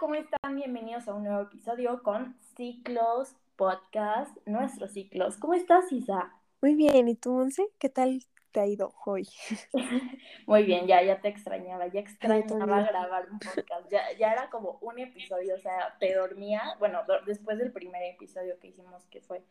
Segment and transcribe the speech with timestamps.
[0.00, 0.54] ¿cómo están?
[0.54, 5.36] Bienvenidos a un nuevo episodio con Ciclos Podcast, nuestros ciclos.
[5.38, 6.32] ¿Cómo estás, Isa?
[6.62, 7.66] Muy bien, ¿y tú, Monse?
[7.78, 8.22] ¿Qué tal
[8.52, 9.28] te ha ido hoy?
[10.46, 13.90] Muy bien, ya, ya te extrañaba, ya extrañaba grabar un podcast.
[13.90, 18.56] Ya, ya era como un episodio, o sea, te dormía, bueno, después del primer episodio
[18.60, 19.42] que hicimos, que fue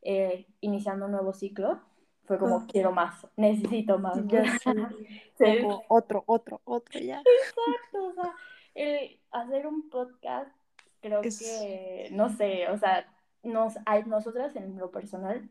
[0.00, 1.78] eh, iniciando un nuevo ciclo,
[2.24, 4.16] fue como, quiero más, necesito más.
[4.16, 4.26] sí.
[5.88, 7.20] Otro, otro, otro, ya.
[7.20, 8.34] Exacto, o sea,
[8.74, 10.50] el hacer un podcast,
[11.00, 13.06] creo que, no sé, o sea,
[13.42, 15.48] nos, hay, nosotras en lo personal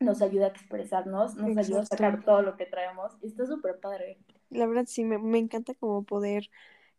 [0.00, 3.12] nos ayuda a expresarnos, nos ayuda a sacar todo lo que traemos.
[3.22, 4.18] Y está súper padre.
[4.50, 6.50] La verdad sí, me, me, encanta como poder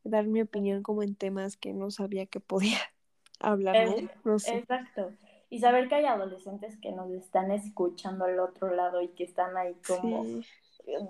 [0.03, 2.77] dar mi opinión como en temas que no sabía que podía
[3.39, 3.87] hablar,
[4.23, 4.39] ¿no?
[4.39, 4.57] sé.
[4.57, 5.11] Exacto.
[5.49, 9.55] Y saber que hay adolescentes que nos están escuchando al otro lado y que están
[9.57, 10.25] ahí como,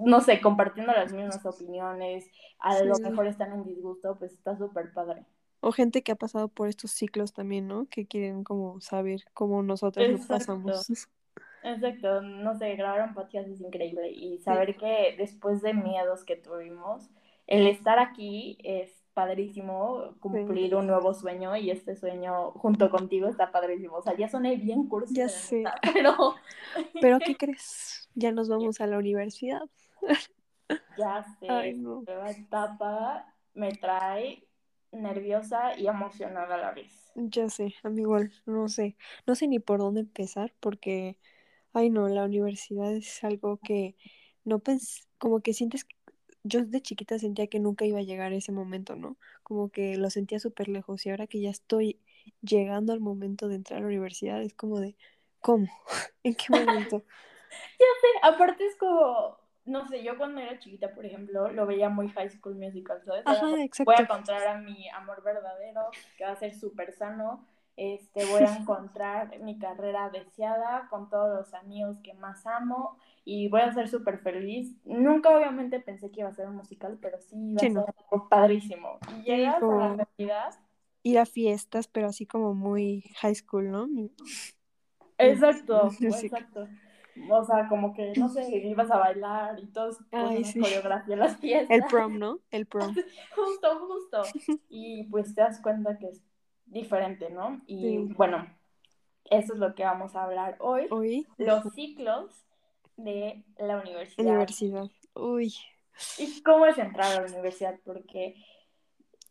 [0.01, 2.29] no sé, compartiendo las mismas opiniones,
[2.59, 5.25] a lo mejor están en disgusto, pues está súper padre.
[5.59, 7.87] O gente que ha pasado por estos ciclos también, ¿no?
[7.87, 10.87] Que quieren como saber cómo nosotros lo pasamos.
[11.63, 16.35] Exacto, no sé, grabar un podcast es increíble y saber que después de miedos que
[16.35, 17.09] tuvimos,
[17.47, 23.49] el estar aquí es padrísimo, cumplir un nuevo sueño y este sueño junto contigo está
[23.51, 23.95] padrísimo.
[23.95, 25.13] O sea, ya soné bien curso.
[25.15, 25.63] Ya sé.
[25.93, 26.35] pero...
[27.01, 28.09] pero ¿qué crees?
[28.13, 29.61] Ya nos vamos a la universidad.
[30.97, 34.43] ya sé, la nueva etapa me trae
[34.91, 37.11] nerviosa y emocionada a la vez.
[37.15, 41.17] Ya sé, a mí igual, no sé, no sé ni por dónde empezar porque,
[41.71, 43.95] ay no, la universidad es algo que
[44.43, 45.87] no pens como que sientes,
[46.45, 49.17] yo de chiquita sentía que nunca iba a llegar ese momento, ¿no?
[49.41, 51.99] Como que lo sentía súper lejos y ahora que ya estoy
[52.41, 54.95] llegando al momento de entrar a la universidad es como de,
[55.41, 55.67] ¿cómo?
[56.23, 56.99] ¿En qué momento?
[57.79, 61.89] ya sé, aparte es como, no sé, yo cuando era chiquita, por ejemplo, lo veía
[61.89, 63.23] muy High School Musical, ¿sabes?
[63.25, 63.91] Ajá, exacto.
[63.91, 67.47] Voy a encontrar a mi amor verdadero, que va a ser súper sano.
[67.77, 73.49] Este, voy a encontrar mi carrera deseada con todos los amigos que más amo y
[73.49, 74.75] voy a ser súper feliz.
[74.85, 78.29] Nunca obviamente pensé que iba a ser un musical, pero sí iba a ser algo
[78.29, 78.99] padrísimo.
[79.17, 80.55] Y llegas a la realidad.
[81.03, 83.87] Ir a fiestas, pero así como muy high school, ¿no?
[85.17, 86.67] Exacto, exacto
[87.29, 90.59] o sea, como que, no sé, ibas a bailar y todo Ay, sí.
[90.59, 91.69] coreografía en las fiestas.
[91.69, 92.39] El prom, ¿no?
[92.51, 92.93] El prom.
[93.35, 94.21] justo, justo.
[94.69, 96.21] Y pues te das cuenta que es
[96.65, 97.61] diferente, ¿no?
[97.67, 98.47] Y bueno,
[99.25, 100.87] eso es lo que vamos a hablar hoy.
[100.91, 101.27] Hoy.
[101.37, 102.45] Los ciclos
[102.97, 104.25] de la universidad.
[104.25, 104.89] Universidad.
[105.13, 105.53] Uy.
[106.17, 107.79] ¿Y cómo es entrar a la universidad?
[107.85, 108.35] Porque,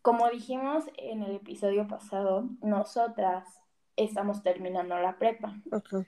[0.01, 3.61] como dijimos en el episodio pasado, nosotras
[3.95, 5.55] estamos terminando la prepa.
[5.71, 6.05] Ajá.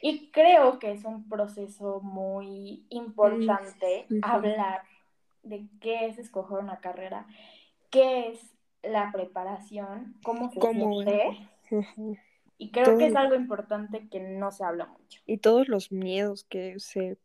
[0.00, 4.82] Y creo que es un proceso muy importante hablar
[5.42, 7.26] de qué es escoger una carrera,
[7.90, 11.48] qué es la preparación, cómo se siente.
[12.58, 15.20] Y creo que es algo importante que no se habla mucho.
[15.26, 17.16] Y todos los miedos que se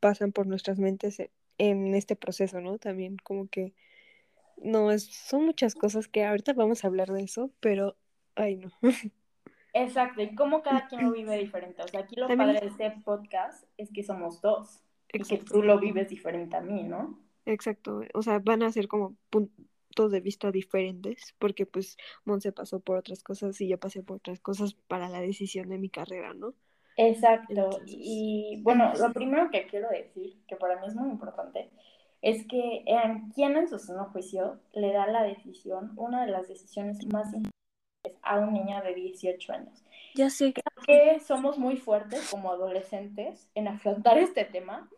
[0.00, 2.78] pasan por nuestras mentes e, en este proceso, ¿no?
[2.78, 3.74] También como que
[4.56, 7.96] no es, son muchas cosas que ahorita vamos a hablar de eso, pero
[8.36, 8.70] ay no.
[9.72, 11.82] Exacto, y cómo cada quien lo vive diferente.
[11.82, 14.82] O sea, aquí lo padre de este podcast es que somos dos.
[15.12, 17.20] Y que tú lo vives diferente a mí, ¿no?
[17.44, 19.16] Exacto, o sea, van a ser como
[19.96, 24.40] de vista diferentes, porque pues Monse pasó por otras cosas y yo pasé por otras
[24.40, 26.54] cosas para la decisión de mi carrera, ¿no?
[26.96, 31.70] Exacto, y bueno, lo primero que quiero decir, que para mí es muy importante,
[32.20, 36.48] es que en quien en su seno juicio le da la decisión, una de las
[36.48, 37.50] decisiones más importantes
[38.22, 39.84] a un niño de 18 años.
[40.14, 44.90] Ya sé que somos muy fuertes como adolescentes en afrontar este tema,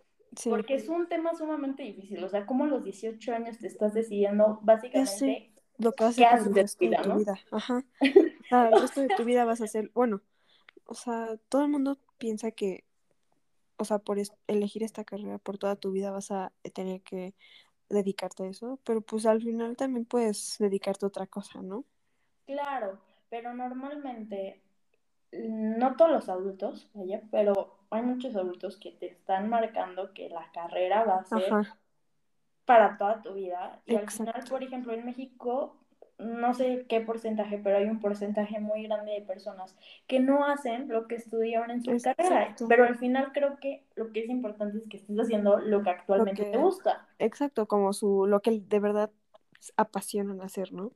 [0.44, 2.22] porque es un tema sumamente difícil.
[2.24, 6.30] O sea, como a los 18 años te estás decidiendo básicamente lo que vas a
[6.30, 7.34] hacer de tu vida.
[7.50, 7.84] Ajá.
[8.00, 10.22] el resto de tu vida vas a hacer, bueno,
[10.86, 12.84] o sea, todo el mundo piensa que,
[13.76, 17.34] o sea, por elegir esta carrera por toda tu vida vas a tener que
[17.88, 21.84] dedicarte a eso, pero pues al final también puedes dedicarte a otra cosa, ¿no?
[22.46, 22.98] Claro,
[23.28, 24.62] pero normalmente,
[25.32, 26.90] no todos los adultos,
[27.30, 31.52] pero hay muchos adultos que te están marcando que la carrera va a ser
[32.64, 33.80] para toda tu vida.
[33.86, 35.76] Y al final, por ejemplo, en México,
[36.18, 40.88] no sé qué porcentaje, pero hay un porcentaje muy grande de personas que no hacen
[40.88, 42.54] lo que estudiaron en su carrera.
[42.68, 45.90] Pero al final creo que lo que es importante es que estés haciendo lo que
[45.90, 47.08] actualmente te gusta.
[47.18, 49.10] Exacto, como su lo que de verdad
[49.76, 50.92] apasionan hacer, ¿no?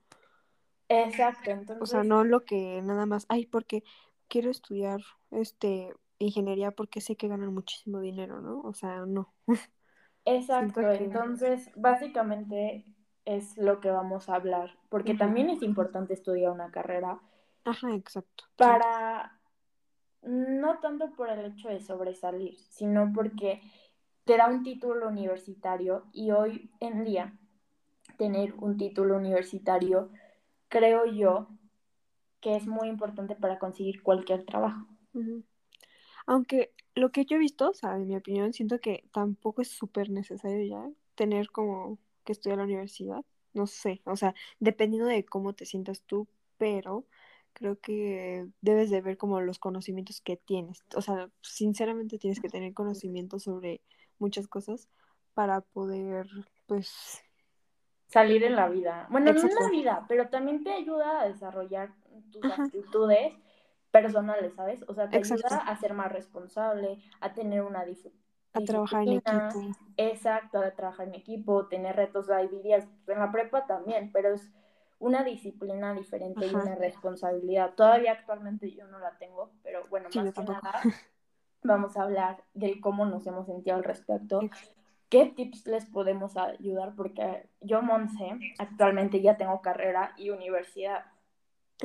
[0.89, 1.83] Exacto, entonces.
[1.83, 3.83] O sea, no lo que nada más, ay, porque
[4.29, 5.01] quiero estudiar
[5.31, 8.61] este ingeniería porque sé que ganan muchísimo dinero, ¿no?
[8.61, 9.35] O sea, no.
[10.25, 12.85] Exacto, entonces, básicamente,
[13.25, 17.21] es lo que vamos a hablar, porque también es importante estudiar una carrera.
[17.65, 18.45] Ajá, exacto.
[18.57, 19.41] Para,
[20.23, 23.61] no tanto por el hecho de sobresalir, sino porque
[24.25, 27.39] te da un título universitario y hoy en día
[28.19, 30.11] tener un título universitario,
[30.69, 31.49] creo yo,
[32.41, 34.87] que es muy importante para conseguir cualquier trabajo.
[36.27, 39.69] Aunque lo que yo he visto, o sea, en mi opinión, siento que tampoco es
[39.69, 43.25] súper necesario ya tener como que estudiar la universidad.
[43.55, 46.29] No sé, o sea, dependiendo de cómo te sientas tú,
[46.59, 47.07] pero
[47.55, 50.85] creo que debes de ver como los conocimientos que tienes.
[50.95, 53.81] O sea, sinceramente tienes que tener conocimiento sobre
[54.19, 54.89] muchas cosas
[55.33, 56.27] para poder,
[56.67, 57.23] pues...
[58.09, 59.07] Salir en la vida.
[59.11, 61.95] Bueno, no en la vida, pero también te ayuda a desarrollar
[62.31, 63.33] tus actitudes
[64.03, 64.85] personales, ¿sabes?
[64.89, 67.85] O sea, te ayuda a ser más responsable, a tener una
[68.53, 69.61] a trabajar en equipo.
[69.97, 74.51] Exacto, a trabajar en equipo, tener retos, hay días en la prepa también, pero es
[74.99, 77.75] una disciplina diferente y una responsabilidad.
[77.75, 80.73] Todavía actualmente yo no la tengo, pero bueno, más que nada
[81.63, 84.41] vamos a hablar de cómo nos hemos sentido al respecto.
[85.09, 86.95] ¿Qué tips les podemos ayudar?
[86.97, 91.05] Porque yo, Monse, actualmente ya tengo carrera y universidad.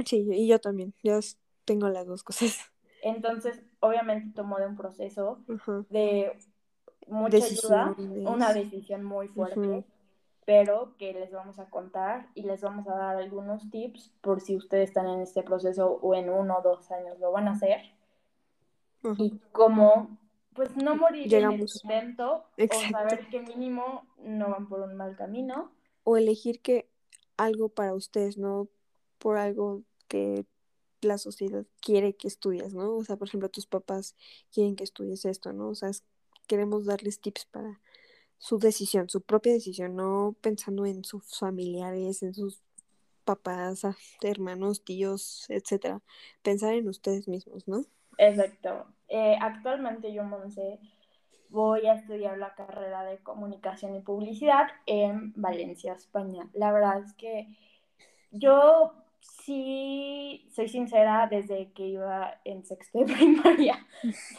[0.05, 0.93] Sí, y yo también.
[1.03, 1.19] Yo
[1.65, 2.71] tengo las dos cosas.
[3.03, 5.39] Entonces, obviamente tomó de un proceso
[5.89, 6.37] de
[7.07, 9.85] mucha ayuda, una decisión muy fuerte,
[10.45, 14.55] pero que les vamos a contar y les vamos a dar algunos tips por si
[14.55, 17.81] ustedes están en este proceso o en uno o dos años lo van a hacer.
[19.17, 20.19] Y cómo,
[20.53, 25.15] pues no morir en el intento o saber que mínimo no van por un mal
[25.15, 25.71] camino.
[26.03, 26.87] O elegir que
[27.37, 28.67] algo para ustedes, no
[29.17, 30.45] por algo que
[31.01, 32.95] la sociedad quiere que estudies, ¿no?
[32.95, 34.15] O sea, por ejemplo, tus papás
[34.51, 35.69] quieren que estudies esto, ¿no?
[35.69, 35.91] O sea,
[36.47, 37.79] queremos darles tips para
[38.37, 42.61] su decisión, su propia decisión, no pensando en sus familiares, en sus
[43.23, 46.01] papás, ah, hermanos, tíos, etcétera.
[46.41, 47.85] Pensar en ustedes mismos, ¿no?
[48.17, 48.87] Exacto.
[49.07, 50.79] Eh, actualmente yo, Monse,
[51.49, 56.49] voy a estudiar la carrera de comunicación y publicidad en Valencia, España.
[56.53, 57.47] La verdad es que
[58.31, 63.85] yo sí, soy sincera, desde que iba en sexto de primaria,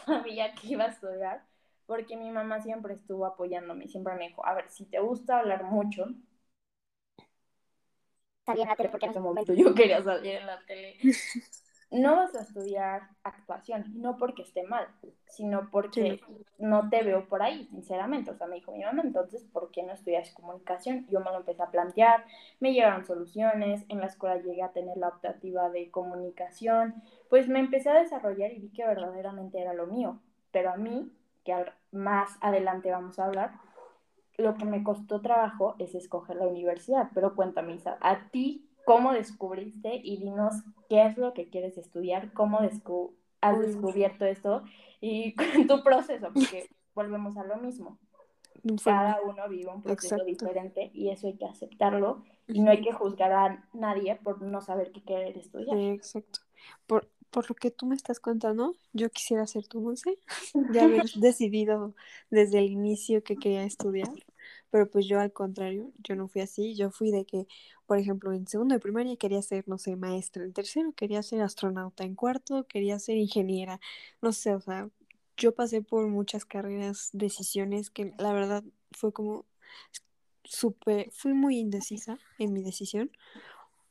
[0.06, 1.44] sabía que iba a estudiar,
[1.86, 5.64] porque mi mamá siempre estuvo apoyándome, siempre me dijo, a ver, si te gusta hablar
[5.64, 6.06] mucho,
[8.44, 10.98] salir en la tele, porque en ese momento yo quería salir en la tele,
[11.92, 14.88] no vas a estudiar actuación, no porque esté mal,
[15.26, 16.20] sino porque
[16.58, 18.30] no te veo por ahí, sinceramente.
[18.30, 21.06] O sea, me dijo mi mamá, entonces, ¿por qué no estudias comunicación?
[21.08, 22.24] Yo me lo empecé a plantear,
[22.60, 27.60] me llegaron soluciones, en la escuela llegué a tener la optativa de comunicación, pues me
[27.60, 30.18] empecé a desarrollar y vi que verdaderamente era lo mío.
[30.50, 31.12] Pero a mí,
[31.44, 31.54] que
[31.90, 33.52] más adelante vamos a hablar,
[34.38, 37.10] lo que me costó trabajo es escoger la universidad.
[37.14, 40.54] Pero cuéntame, Isa, ¿a ti cómo descubriste y dinos
[40.88, 44.64] qué es lo que quieres estudiar, cómo has descubierto esto
[45.00, 45.34] y
[45.68, 47.98] tu proceso, porque volvemos a lo mismo.
[48.84, 52.92] Cada uno vive un proceso diferente y eso hay que aceptarlo y no hay que
[52.92, 55.76] juzgar a nadie por no saber qué querer estudiar.
[55.76, 56.40] exacto.
[56.86, 60.16] Por, por lo que tú me estás contando, yo quisiera ser tu Monse,
[60.72, 61.94] ya haber decidido
[62.30, 64.10] desde el inicio que quería estudiar.
[64.72, 67.46] Pero pues yo al contrario, yo no fui así, yo fui de que,
[67.86, 71.42] por ejemplo, en segundo de primaria quería ser, no sé, maestra, en tercero quería ser
[71.42, 73.80] astronauta, en cuarto quería ser ingeniera,
[74.22, 74.88] no sé, o sea,
[75.36, 79.44] yo pasé por muchas carreras, decisiones que la verdad fue como
[80.44, 83.10] súper, fui muy indecisa en mi decisión,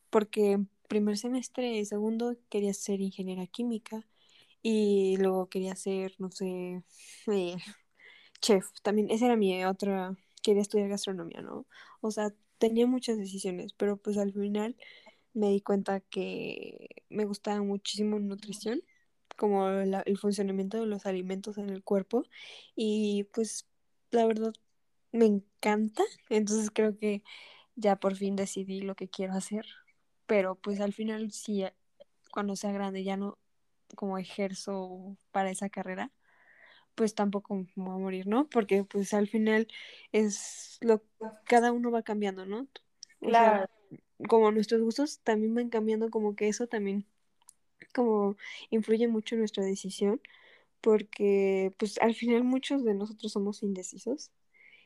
[0.09, 4.07] porque en primer semestre y segundo quería ser ingeniera química
[4.63, 6.81] y luego quería ser, no sé,
[7.27, 7.57] eh,
[8.41, 11.65] chef, también esa era mi otra quería estudiar gastronomía, ¿no?
[12.01, 14.75] O sea, tenía muchas decisiones, pero pues al final
[15.33, 18.81] me di cuenta que me gustaba muchísimo nutrición,
[19.37, 22.25] como el funcionamiento de los alimentos en el cuerpo
[22.75, 23.65] y pues
[24.11, 24.53] la verdad
[25.11, 27.23] me encanta, entonces creo que
[27.75, 29.65] ya por fin decidí lo que quiero hacer,
[30.27, 31.63] pero pues al final sí,
[32.31, 33.37] cuando sea grande ya no
[33.95, 36.11] como ejerzo para esa carrera,
[36.95, 38.47] pues tampoco me voy a morir, ¿no?
[38.49, 39.67] Porque pues al final
[40.11, 41.03] es lo
[41.45, 42.67] cada uno va cambiando, ¿no?
[43.19, 43.67] claro.
[44.27, 47.05] como nuestros gustos también van cambiando, como que eso también
[47.93, 48.35] como
[48.69, 50.21] influye mucho en nuestra decisión,
[50.81, 54.31] porque pues al final muchos de nosotros somos indecisos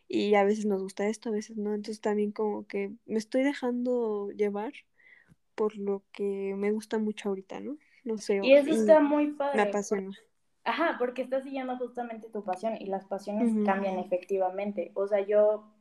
[0.08, 3.44] y a veces nos gusta esto, a veces no, entonces también como que me estoy
[3.44, 4.74] dejando llevar
[5.56, 7.78] por lo que me gusta mucho ahorita, ¿no?
[8.04, 8.40] No sé.
[8.44, 9.64] Y eso está muy padre.
[9.64, 10.12] Me apasiona.
[10.66, 14.92] Ajá, porque estás siguiendo justamente tu pasión y las pasiones cambian efectivamente.
[14.96, 15.72] O sea, yo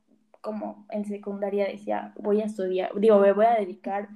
[0.42, 4.10] como en secundaria decía, voy a estudiar, digo, me voy a dedicar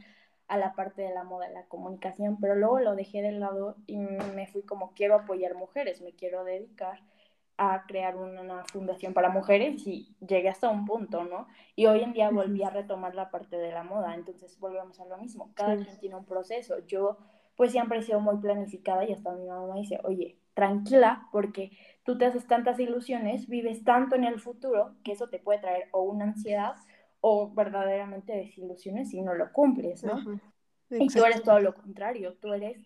[0.47, 3.97] a la parte de la moda, la comunicación, pero luego lo dejé de lado y
[3.97, 7.01] me fui como quiero apoyar mujeres, me quiero dedicar
[7.57, 11.49] a crear una, fundación para mujeres y llegué hasta un punto, ¿no?
[11.77, 15.07] Y hoy en día volví a retomar la parte de la moda, entonces volvemos a
[15.07, 17.17] lo mismo, cada quien tiene un proceso, yo
[17.57, 21.71] pues siempre he sido muy planificada y hasta mi mamá dice, oye, tranquila, porque
[22.03, 25.85] tú te haces tantas ilusiones, vives tanto en el futuro, que eso te puede traer
[25.93, 26.75] o una ansiedad
[27.21, 30.19] o verdaderamente desilusiones si no lo cumples, ¿no?
[30.91, 32.83] Y tú eres todo lo contrario, tú eres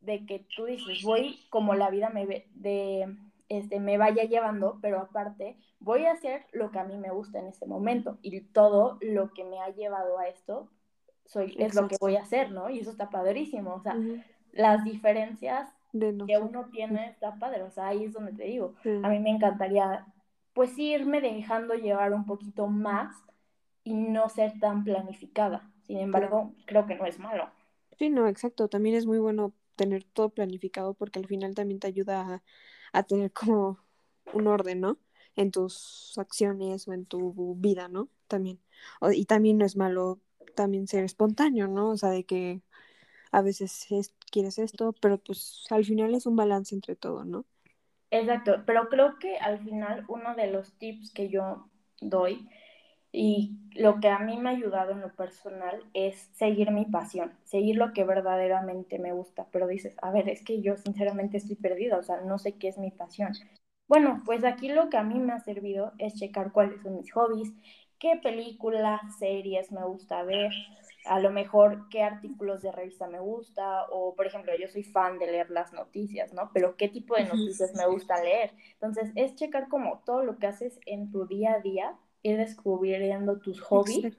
[0.00, 3.16] de que tú dices, voy como la vida me ve, de
[3.48, 7.38] este, me vaya llevando, pero aparte voy a hacer lo que a mí me gusta
[7.38, 10.72] en ese momento y todo lo que me ha llevado a esto
[11.24, 12.68] soy, es lo que voy a hacer, ¿no?
[12.68, 13.96] Y eso está padrísimo, o sea,
[14.50, 19.08] las diferencias que uno tiene está padre, o sea, ahí es donde te digo, a
[19.08, 20.06] mí me encantaría
[20.52, 23.14] pues irme dejando llevar un poquito más
[23.84, 27.48] y no ser tan planificada, sin embargo, creo que no es malo.
[27.98, 31.86] Sí, no, exacto, también es muy bueno tener todo planificado porque al final también te
[31.86, 32.42] ayuda a
[32.92, 33.78] a tener como
[34.32, 34.98] un orden, ¿no?
[35.36, 38.08] En tus acciones o en tu vida, ¿no?
[38.28, 38.60] También.
[39.12, 40.20] y también no es malo
[40.54, 41.90] también ser espontáneo, ¿no?
[41.90, 42.62] O sea, de que
[43.32, 43.86] a veces
[44.30, 47.46] quieres esto, pero pues al final es un balance entre todo, ¿no?
[48.10, 51.68] Exacto, pero creo que al final uno de los tips que yo
[52.00, 52.46] doy
[53.12, 57.32] y lo que a mí me ha ayudado en lo personal es seguir mi pasión,
[57.44, 59.46] seguir lo que verdaderamente me gusta.
[59.52, 62.68] Pero dices, a ver, es que yo sinceramente estoy perdida, o sea, no sé qué
[62.68, 63.32] es mi pasión.
[63.88, 67.12] Bueno, pues aquí lo que a mí me ha servido es checar cuáles son mis
[67.12, 67.52] hobbies,
[67.98, 70.52] qué películas, series me gusta ver,
[71.04, 75.18] a lo mejor qué artículos de revista me gusta, o por ejemplo, yo soy fan
[75.18, 76.50] de leer las noticias, ¿no?
[76.52, 78.52] Pero qué tipo de noticias me gusta leer.
[78.74, 83.40] Entonces, es checar como todo lo que haces en tu día a día ir descubriendo
[83.40, 84.16] tus hobbies.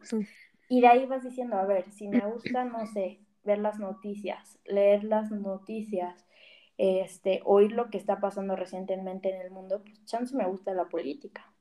[0.70, 4.60] Y de ahí vas diciendo, a ver, si me gusta, no sé, ver las noticias,
[4.66, 6.26] leer las noticias,
[6.78, 10.86] este, oír lo que está pasando recientemente en el mundo, pues chance me gusta la
[10.86, 11.54] política.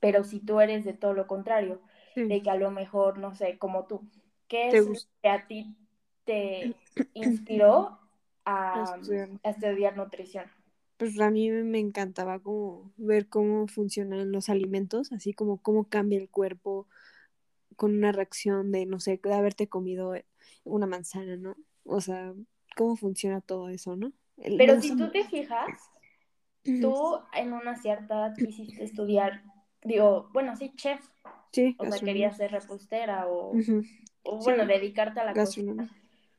[0.00, 1.80] Pero si tú eres de todo lo contrario,
[2.14, 4.08] de que a lo mejor, no sé, como tú,
[4.46, 5.76] ¿qué es que a ti
[6.24, 6.74] te
[7.14, 7.98] inspiró
[8.44, 8.96] a
[9.42, 10.44] estudiar nutrición?
[10.98, 16.18] pues a mí me encantaba como ver cómo funcionan los alimentos, así como cómo cambia
[16.18, 16.88] el cuerpo
[17.76, 20.14] con una reacción de, no sé, de haberte comido
[20.64, 21.56] una manzana, ¿no?
[21.84, 22.34] O sea,
[22.76, 24.12] cómo funciona todo eso, ¿no?
[24.36, 25.68] Pero si tú te fijas,
[26.64, 29.44] tú en una cierta edad quisiste estudiar,
[29.82, 31.00] digo, bueno, sí, chef.
[31.52, 33.52] Sí, o sea, querías ser repostera o,
[34.22, 35.90] o bueno, dedicarte a la cocina.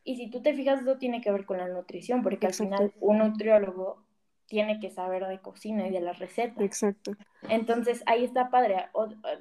[0.03, 2.93] Y si tú te fijas, eso tiene que ver con la nutrición, porque al final
[2.99, 4.03] un nutriólogo
[4.49, 6.59] tiene que saber de cocina y de las recetas.
[6.59, 7.11] Exacto.
[7.47, 8.89] Entonces, ahí está padre.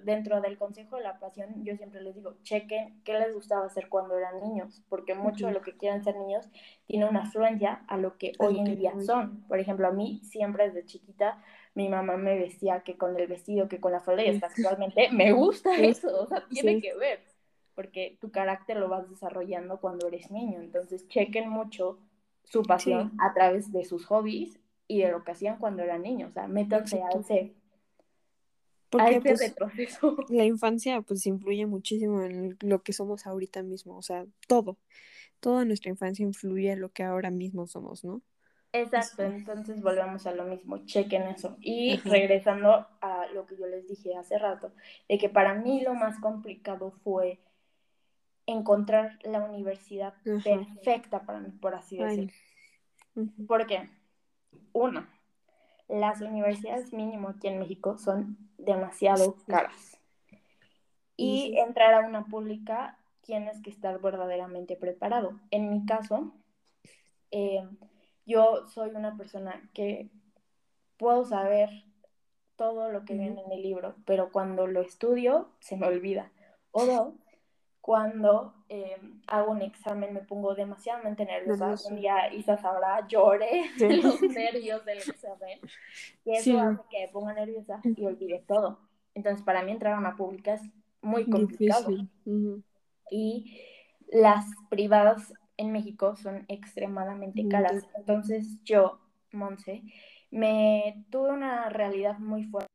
[0.05, 3.89] dentro del consejo de la pasión, yo siempre les digo, chequen qué les gustaba hacer
[3.89, 6.47] cuando eran niños, porque mucho de lo que quieren ser niños
[6.87, 9.43] tiene una afluencia a lo que hoy en día son.
[9.49, 11.43] Por ejemplo, a mí siempre desde chiquita
[11.79, 15.11] mi mamá me vestía que con el vestido, que con la falda y hasta actualmente
[15.13, 17.21] me gusta eso, o sea, tiene que ver,
[17.77, 20.61] porque tu carácter lo vas desarrollando cuando eres niño.
[20.61, 22.01] Entonces, chequen mucho
[22.43, 24.59] su pasión a través de sus hobbies
[24.89, 27.55] y de lo que hacían cuando eran niños, o sea, métanse a ese,
[28.91, 29.55] Porque, pues,
[30.31, 34.79] La infancia pues influye muchísimo en lo que somos ahorita mismo, o sea, todo,
[35.39, 38.21] toda nuestra infancia influye en lo que ahora mismo somos, ¿no?
[38.73, 41.57] Exacto, entonces volvemos a lo mismo, chequen eso.
[41.61, 44.73] Y regresando a lo que yo les dije hace rato,
[45.09, 47.39] de que para mí lo más complicado fue
[48.47, 52.33] encontrar la universidad perfecta para mí, por así decirlo.
[53.47, 53.89] ¿Por qué?
[54.73, 55.07] Uno,
[55.89, 59.99] las universidades mínimo aquí en México son demasiado caras.
[61.17, 65.39] Y entrar a una pública tienes que estar verdaderamente preparado.
[65.51, 66.33] En mi caso,
[67.31, 67.67] eh,
[68.29, 70.11] yo soy una persona que
[70.99, 71.71] puedo saber
[72.57, 76.31] todo lo que viene en el libro, pero cuando lo estudio se me olvida.
[76.71, 77.15] O dos,
[77.81, 81.75] cuando eh, hago un examen me pongo demasiadamente nerviosa.
[81.89, 85.59] Un día Isa sabrá, lloré de los nervios del examen.
[86.27, 88.79] Y eso hace que me ponga nerviosa y olvide todo.
[89.15, 90.63] Entonces, para mí entrar a una pública es
[91.01, 91.91] muy complicado.
[93.11, 93.59] Y
[94.13, 97.87] las privadas en México son extremadamente caras.
[97.95, 98.99] Entonces, yo,
[99.33, 99.83] Monse,
[100.31, 102.69] me tuve una realidad muy fuerte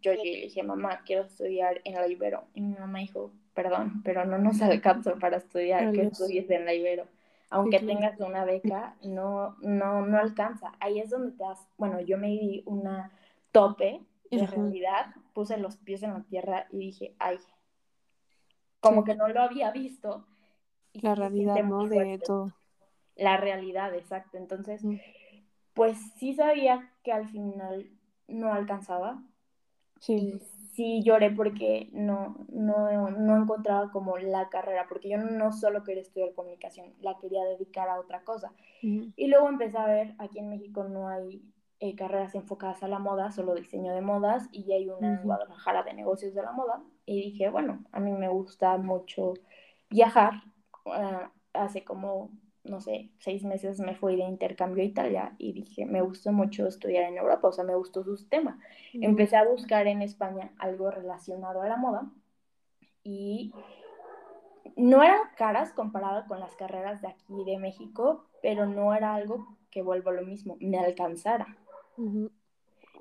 [0.00, 2.44] yo llegué y le dije, mamá, quiero estudiar en la Ibero.
[2.54, 6.74] Y mi mamá dijo, perdón, pero no nos alcanza para estudiar, que estudies en la
[6.74, 7.06] Ibero.
[7.50, 10.72] Aunque tengas una beca, no, no, no alcanza.
[10.80, 13.10] Ahí es donde te das, bueno, yo me di una
[13.52, 17.38] tope de realidad, puse los pies en la tierra y dije, ay,
[18.80, 20.26] como que no lo había visto.
[20.94, 21.86] La realidad, ¿no?
[21.86, 22.52] De todo.
[23.16, 24.38] La realidad, exacto.
[24.38, 24.82] Entonces,
[25.74, 27.90] pues sí sabía que al final
[28.26, 29.22] no alcanzaba.
[30.00, 30.40] Sí
[30.78, 36.02] sí lloré porque no, no, no, encontraba como la carrera, porque yo no solo quería
[36.02, 38.52] estudiar comunicación, la quería dedicar a otra cosa.
[38.80, 41.42] Y luego empecé a ver, aquí en México no hay
[41.80, 45.82] eh, carreras enfocadas a la moda, solo diseño de modas, y hay una en Guadalajara
[45.82, 46.80] de negocios de la moda.
[47.06, 49.34] Y dije, bueno, a mí me gusta mucho
[49.90, 50.34] viajar.
[50.92, 52.30] Ah, hace como
[52.68, 56.66] no sé, seis meses me fui de intercambio a Italia y dije, me gustó mucho
[56.66, 58.58] estudiar en Europa, o sea, me gustó su sistema.
[58.92, 62.10] Empecé a buscar en España algo relacionado a la moda
[63.02, 63.52] y
[64.76, 69.56] no eran caras comparadas con las carreras de aquí de México, pero no era algo
[69.70, 71.56] que vuelvo a lo mismo, me alcanzara.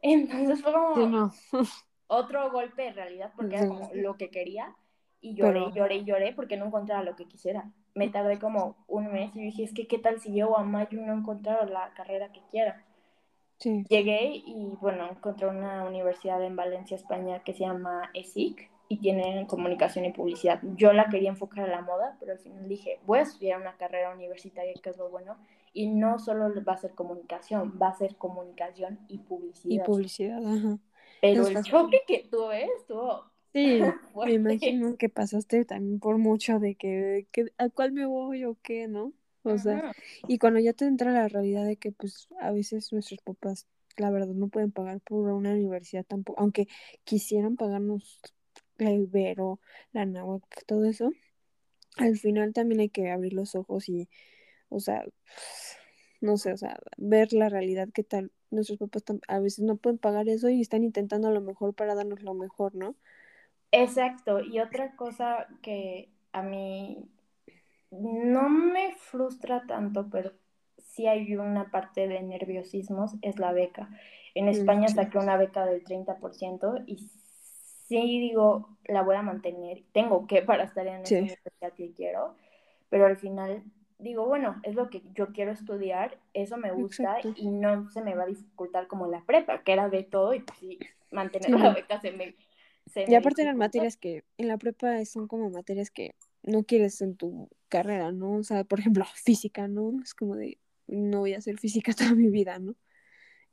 [0.01, 1.31] Entonces fue como
[2.07, 4.75] otro golpe de realidad porque era como lo que quería
[5.21, 9.11] y lloré, lloré y lloré porque no encontraba lo que quisiera me tardé como un
[9.11, 11.91] mes y dije, es que qué tal si llego a mayo y no encontrado la
[11.95, 12.85] carrera que quiera.
[13.57, 13.83] Sí.
[13.89, 19.47] Llegué y bueno, encontré una universidad en Valencia, España, que se llama ESIC y tiene
[19.47, 20.61] comunicación y publicidad.
[20.75, 23.75] Yo la quería enfocar a la moda, pero al final dije, voy a estudiar una
[23.77, 25.35] carrera universitaria, que es lo bueno,
[25.73, 29.83] y no solo va a ser comunicación, va a ser comunicación y publicidad.
[29.83, 30.77] Y publicidad, ajá.
[31.19, 33.25] Pero el choque que tuve estuvo
[33.57, 33.79] Sí,
[34.23, 37.25] me imagino que pasaste también por mucho de que,
[37.57, 39.13] a cuál me voy o qué, ¿no?
[39.41, 39.95] O sea,
[40.27, 44.11] y cuando ya te entra la realidad de que pues a veces nuestros papás la
[44.11, 46.67] verdad no pueden pagar por una universidad tampoco, aunque
[47.03, 48.21] quisieran pagarnos
[48.77, 49.59] la Ibero,
[49.91, 51.11] la Nahuac, todo eso,
[51.95, 54.07] al final también hay que abrir los ojos y,
[54.69, 55.03] o sea,
[56.21, 59.97] no sé, o sea, ver la realidad que tal, nuestros papás a veces no pueden
[59.97, 62.95] pagar eso y están intentando lo mejor para darnos lo mejor, ¿no?
[63.71, 67.03] Exacto, y otra cosa que a mí
[67.91, 70.31] no me frustra tanto, pero
[70.77, 73.89] sí hay una parte de nerviosismos, es la beca.
[74.35, 76.97] En España saqué una beca del 30% y
[77.87, 82.35] sí digo, la voy a mantener, tengo que para estar en esa universidad que quiero,
[82.89, 83.63] pero al final
[83.99, 88.15] digo, bueno, es lo que yo quiero estudiar, eso me gusta y no se me
[88.15, 90.79] va a dificultar como la prepa, que era de todo y pues sí,
[91.11, 92.35] mantener la beca se me
[92.95, 97.15] y aparte eran materias que en la prepa son como materias que no quieres en
[97.15, 98.33] tu carrera, ¿no?
[98.33, 99.91] O sea, por ejemplo, física, ¿no?
[100.01, 102.75] Es como de, no voy a hacer física toda mi vida, ¿no?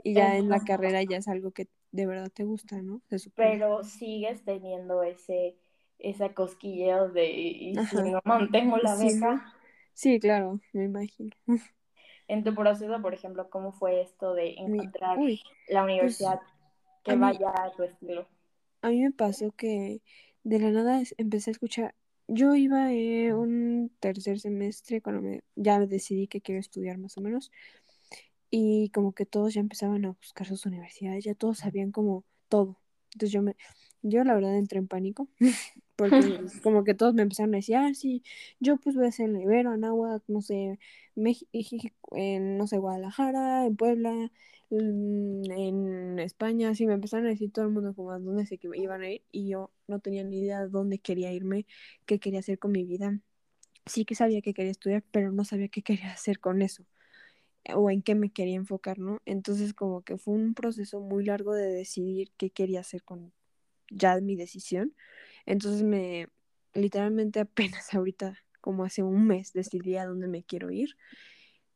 [0.02, 3.00] Y ya en la carrera ya es algo que de verdad te gusta, ¿no?
[3.36, 5.56] Pero sigues teniendo ese,
[5.98, 9.52] ese cosquilleo de, y si no mantengo la beca.
[9.94, 11.30] Sí, claro, me imagino.
[12.26, 15.42] En tu proceso, por ejemplo, ¿cómo fue esto de encontrar la pues,
[15.84, 16.40] universidad
[17.04, 18.26] que vaya a tu estilo?
[18.84, 20.02] A mí me pasó que
[20.42, 21.94] de la nada empecé a escuchar.
[22.28, 27.22] Yo iba en un tercer semestre cuando me, ya decidí que quiero estudiar más o
[27.22, 27.50] menos.
[28.50, 32.78] Y como que todos ya empezaban a buscar sus universidades, ya todos sabían como todo.
[33.14, 33.56] Entonces yo me,
[34.02, 35.28] yo la verdad entré en pánico,
[35.96, 36.10] porque
[36.62, 38.22] como que todos me empezaron a decir, ah, sí,
[38.60, 40.78] yo pues voy a hacer en Ibero, Anáhuac, no sé,
[41.14, 44.30] México, en, no sé, Guadalajara, en Puebla,
[44.78, 49.02] en España, sí, me empezaron a decir todo el mundo como a dónde se iban
[49.02, 51.66] a ir y yo no tenía ni idea de dónde quería irme,
[52.06, 53.20] qué quería hacer con mi vida.
[53.86, 56.86] Sí que sabía que quería estudiar, pero no sabía qué quería hacer con eso
[57.74, 59.20] o en qué me quería enfocar, ¿no?
[59.24, 63.32] Entonces como que fue un proceso muy largo de decidir qué quería hacer con
[63.90, 64.94] ya mi decisión.
[65.46, 66.28] Entonces me
[66.74, 70.96] literalmente apenas ahorita, como hace un mes, decidí a dónde me quiero ir,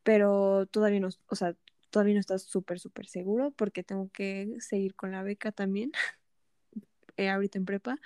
[0.02, 1.56] pero todavía no, o sea,
[1.98, 5.90] todavía no estás súper, súper seguro porque tengo que seguir con la beca también,
[7.16, 7.96] eh, ahorita en prepa,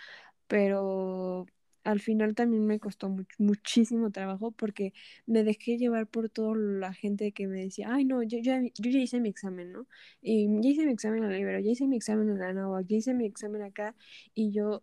[0.49, 1.47] pero
[1.85, 4.95] al final también me costó muchísimo trabajo porque
[5.27, 8.91] me dejé llevar por toda la gente que me decía, ay no, yo, yo, yo
[8.91, 9.87] ya hice mi examen, ¿no?
[10.23, 12.81] Y ya hice mi examen en la Libero, ya hice mi examen en la Nova,
[12.83, 13.95] ya hice mi examen acá
[14.35, 14.83] y yo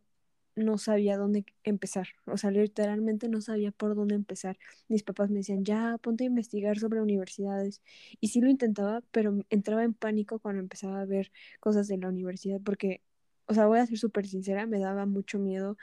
[0.60, 4.58] no sabía dónde empezar, o sea, literalmente no sabía por dónde empezar.
[4.88, 7.82] Mis papás me decían, ya, ponte a investigar sobre universidades.
[8.20, 12.10] Y sí lo intentaba, pero entraba en pánico cuando empezaba a ver cosas de la
[12.10, 13.02] universidad, porque,
[13.48, 15.78] o sea, voy a ser súper sincera, me daba mucho miedo.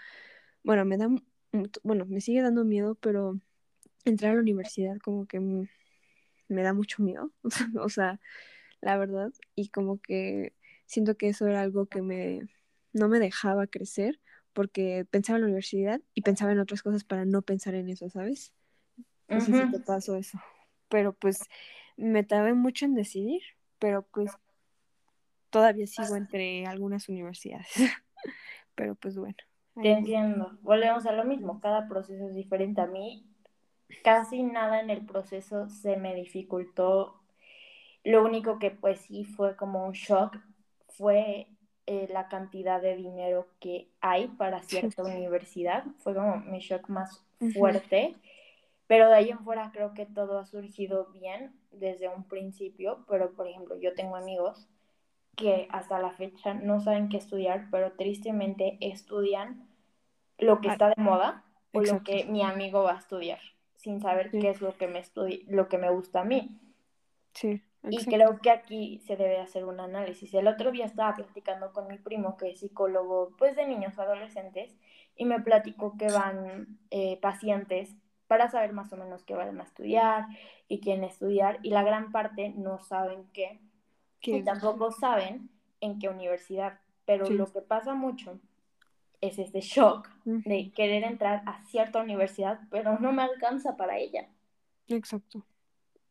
[0.65, 1.09] Bueno, me da,
[1.83, 3.41] bueno, me sigue dando miedo, pero
[4.05, 5.41] entrar a la universidad como que
[6.49, 7.33] me da mucho miedo,
[7.81, 8.21] o sea,
[8.81, 10.55] la verdad, y como que
[10.87, 12.49] siento que eso era algo que me
[12.93, 14.21] no me dejaba crecer
[14.57, 18.09] porque pensaba en la universidad y pensaba en otras cosas para no pensar en eso,
[18.09, 18.55] ¿sabes?
[19.29, 20.41] No sé si te pasó eso.
[20.89, 21.41] Pero pues
[21.99, 23.43] me tardé mucho en decidir,
[23.79, 24.31] pero pues
[25.51, 27.69] todavía sigo entre algunas universidades.
[28.75, 29.37] Pero pues bueno.
[29.75, 30.59] Te entiendo.
[30.63, 31.61] Volvemos a lo mismo.
[31.61, 32.81] Cada proceso es diferente.
[32.81, 33.27] A mí
[34.03, 37.21] casi nada en el proceso se me dificultó.
[38.05, 40.39] Lo único que pues sí fue como un shock
[40.89, 41.56] fue
[41.87, 45.85] eh, la cantidad de dinero que hay para cierta universidad.
[45.99, 48.17] Fue como mi shock más fuerte.
[48.87, 53.05] Pero de ahí en fuera creo que todo ha surgido bien desde un principio.
[53.09, 54.69] Pero por ejemplo, yo tengo amigos
[55.37, 59.69] que hasta la fecha no saben qué estudiar, pero tristemente estudian
[60.39, 63.41] lo que ah, está de moda o lo que mi amigo va a estudiar,
[63.77, 65.03] sin saber qué es lo que me
[65.47, 66.59] lo que me gusta a mí.
[67.35, 67.63] Sí.
[67.89, 70.33] Y creo que aquí se debe hacer un análisis.
[70.35, 74.77] El otro día estaba platicando con mi primo, que es psicólogo pues de niños adolescentes,
[75.17, 77.97] y me platicó que van eh, pacientes
[78.27, 80.27] para saber más o menos qué van a estudiar
[80.69, 83.61] y quién estudiar, y la gran parte no saben qué,
[84.21, 85.49] y tampoco saben
[85.81, 86.81] en qué universidad.
[87.05, 88.41] Pero lo que pasa mucho
[89.21, 94.29] es este shock de querer entrar a cierta universidad, pero no me alcanza para ella.
[94.89, 95.45] Exacto.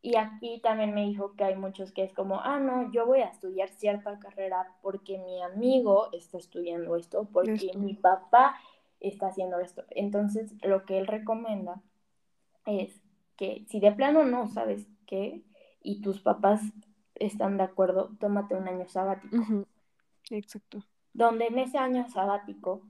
[0.06, 3.22] Y aquí también me dijo que hay muchos que es como, ah, no, yo voy
[3.22, 8.56] a estudiar cierta carrera porque mi amigo está estudiando esto, porque mi papá
[9.00, 9.84] está haciendo esto.
[9.90, 11.82] Entonces, lo que él recomienda
[12.68, 13.02] es
[13.36, 15.42] que si de plano no sabes qué
[15.82, 16.62] y tus papás
[17.16, 19.66] están de acuerdo, tómate un año sabático.
[20.30, 20.84] Exacto.
[21.14, 22.84] Donde en ese año sabático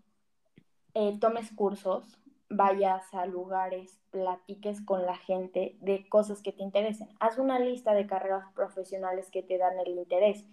[0.93, 2.19] eh, tomes cursos,
[2.49, 7.09] vayas a lugares, platiques con la gente de cosas que te interesen.
[7.19, 10.45] Haz una lista de carreras profesionales que te dan el interés.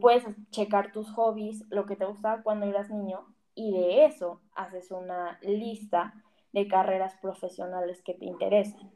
[0.00, 4.90] Puedes checar tus hobbies, lo que te gustaba cuando eras niño, y de eso haces
[4.90, 6.14] una lista
[6.52, 8.92] de carreras profesionales que te interesan.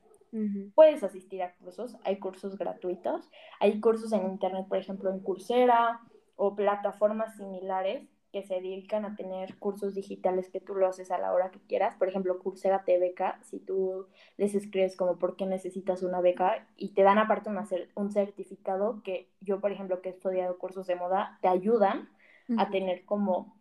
[0.75, 6.01] Puedes asistir a cursos, hay cursos gratuitos, hay cursos en internet, por ejemplo, en Coursera
[6.37, 11.19] o plataformas similares que se dedican a tener cursos digitales que tú lo haces a
[11.19, 11.97] la hora que quieras.
[11.97, 16.67] Por ejemplo, Coursera te beca, si tú les escribes como por qué necesitas una beca
[16.77, 17.51] y te dan aparte
[17.95, 22.09] un certificado que yo, por ejemplo, que he estudiado cursos de moda, te ayudan
[22.59, 23.57] a tener como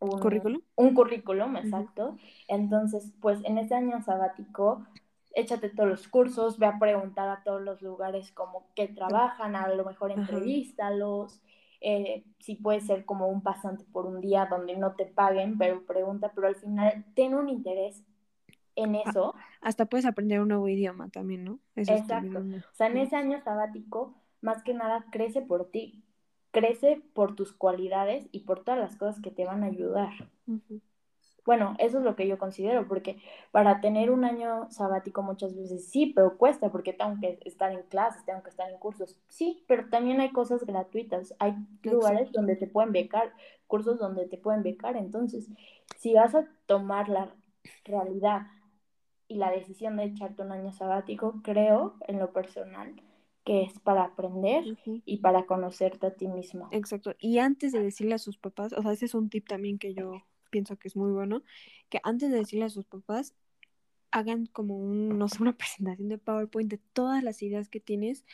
[0.00, 0.62] un currículum.
[0.76, 2.16] Un currículum, exacto.
[2.48, 4.86] Entonces, pues en ese año sabático
[5.34, 9.68] échate todos los cursos, ve a preguntar a todos los lugares como que trabajan, a
[9.68, 11.40] lo mejor entrevístalos,
[11.80, 15.84] eh, si puede ser como un pasante por un día donde no te paguen, pero
[15.86, 18.04] pregunta, pero al final ten un interés
[18.76, 19.34] en eso.
[19.60, 21.58] hasta puedes aprender un nuevo idioma también, ¿no?
[21.76, 22.38] Exacto.
[22.38, 26.04] O sea, en ese año sabático, más que nada, crece por ti,
[26.50, 30.12] crece por tus cualidades y por todas las cosas que te van a ayudar.
[31.44, 33.18] Bueno, eso es lo que yo considero, porque
[33.50, 37.82] para tener un año sabático muchas veces sí, pero cuesta, porque tengo que estar en
[37.84, 42.56] clases, tengo que estar en cursos, sí, pero también hay cosas gratuitas, hay lugares donde
[42.56, 43.32] te pueden becar,
[43.66, 45.48] cursos donde te pueden becar, entonces,
[45.96, 47.34] si vas a tomar la
[47.84, 48.46] realidad
[49.28, 52.94] y la decisión de echarte un año sabático, creo, en lo personal,
[53.44, 54.64] que es para aprender
[55.04, 56.68] y para conocerte a ti mismo.
[56.72, 57.14] Exacto.
[57.18, 59.94] Y antes de decirle a sus papás, o sea, ese es un tip también que
[59.94, 61.42] yo pienso que es muy bueno,
[61.88, 63.34] que antes de decirle a sus papás,
[64.10, 68.24] hagan como un, no sé, una presentación de PowerPoint de todas las ideas que tienes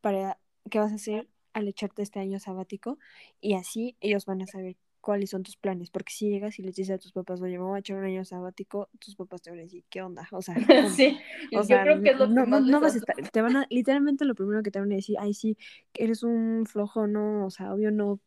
[0.00, 0.38] para
[0.70, 2.98] qué vas a hacer al echarte este año sabático
[3.40, 6.76] y así ellos van a saber cuáles son tus planes, porque si llegas y les
[6.76, 9.58] dices a tus papás, oye, vamos a echar un año sabático, tus papás te van
[9.58, 10.26] a decir, ¿qué onda?
[10.32, 10.54] O sea,
[10.96, 11.18] sí,
[11.52, 14.34] yo creo que es lo no, no, vas a estar, te van a, literalmente lo
[14.34, 15.58] primero que te van a decir, ay, sí,
[15.92, 18.18] eres un flojo, no, o sea, obvio no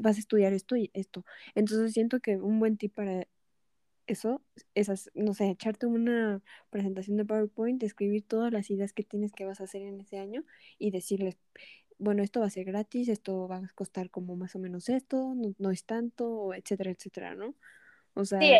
[0.00, 1.24] vas a estudiar esto y esto.
[1.54, 3.26] Entonces siento que un buen tip para
[4.06, 4.42] eso,
[4.74, 9.46] esas, no sé, echarte una presentación de PowerPoint, escribir todas las ideas que tienes que
[9.46, 10.44] vas a hacer en ese año
[10.78, 11.38] y decirles,
[11.98, 15.34] bueno, esto va a ser gratis, esto va a costar como más o menos esto,
[15.58, 17.54] no, es tanto, etcétera, etcétera, ¿no?
[18.14, 18.40] O sea...
[18.40, 18.52] Sí,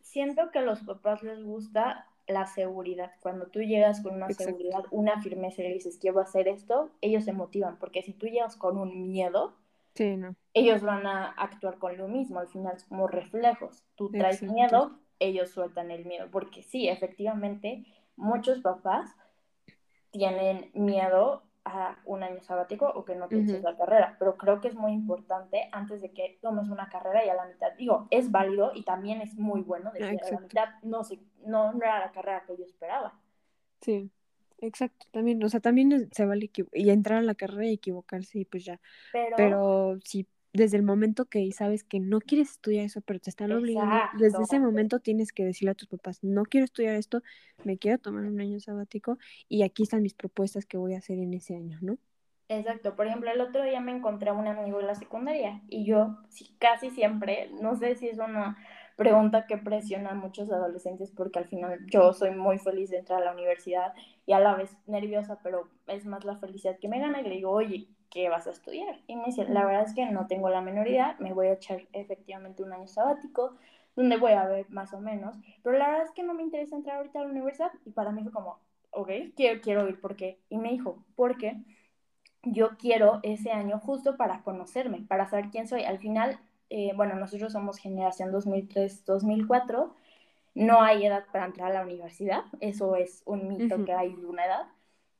[0.00, 3.12] siento que a los papás les gusta la seguridad.
[3.20, 7.24] Cuando tú llegas con una seguridad, una firmeza y le dices, quiero hacer esto, ellos
[7.24, 9.56] se motivan, porque si tú llegas con un miedo,
[10.54, 13.84] ellos van a actuar con lo mismo, al final es como reflejos.
[13.94, 17.84] Tú traes miedo, ellos sueltan el miedo, porque sí, efectivamente,
[18.16, 19.14] muchos papás
[20.10, 24.68] tienen miedo a un año sabático o que no te la carrera, pero creo que
[24.68, 28.30] es muy importante antes de que tomes una carrera y a la mitad, digo, es
[28.30, 31.02] válido y también es muy bueno decir a la mitad no,
[31.46, 33.20] no, no era la carrera que yo esperaba.
[33.82, 34.10] Sí.
[34.62, 38.44] Exacto, también, o sea, también se vale y entrar a la carrera y equivocarse y
[38.44, 38.80] pues ya.
[39.34, 43.52] Pero, si desde el momento que sabes que no quieres estudiar eso, pero te están
[43.52, 47.22] obligando, desde ese momento tienes que decirle a tus papás, no quiero estudiar esto,
[47.64, 49.18] me quiero tomar un año sabático
[49.48, 51.98] y aquí están mis propuestas que voy a hacer en ese año, ¿no?
[52.48, 55.84] Exacto, por ejemplo, el otro día me encontré a un amigo en la secundaria y
[55.84, 56.18] yo
[56.58, 58.58] casi siempre, no sé si es una
[59.00, 63.22] pregunta que presiona a muchos adolescentes porque al final yo soy muy feliz de entrar
[63.22, 63.94] a la universidad
[64.26, 67.36] y a la vez nerviosa, pero es más la felicidad que me gana y le
[67.36, 69.00] digo, oye, ¿qué vas a estudiar?
[69.06, 71.80] Y me dice, la verdad es que no tengo la menoridad, me voy a echar
[71.94, 73.56] efectivamente un año sabático,
[73.96, 76.76] donde voy a ver más o menos, pero la verdad es que no me interesa
[76.76, 78.58] entrar ahorita a la universidad y para mí fue como,
[78.90, 80.40] ok, quiero, quiero ir, ¿por qué?
[80.50, 81.56] Y me dijo, ¿por qué?
[82.42, 85.84] yo quiero ese año justo para conocerme, para saber quién soy.
[85.84, 86.38] Al final,
[86.70, 89.92] eh, bueno, nosotros somos generación 2003-2004,
[90.54, 94.46] no hay edad para entrar a la universidad, eso es un mito que hay una
[94.46, 94.66] edad,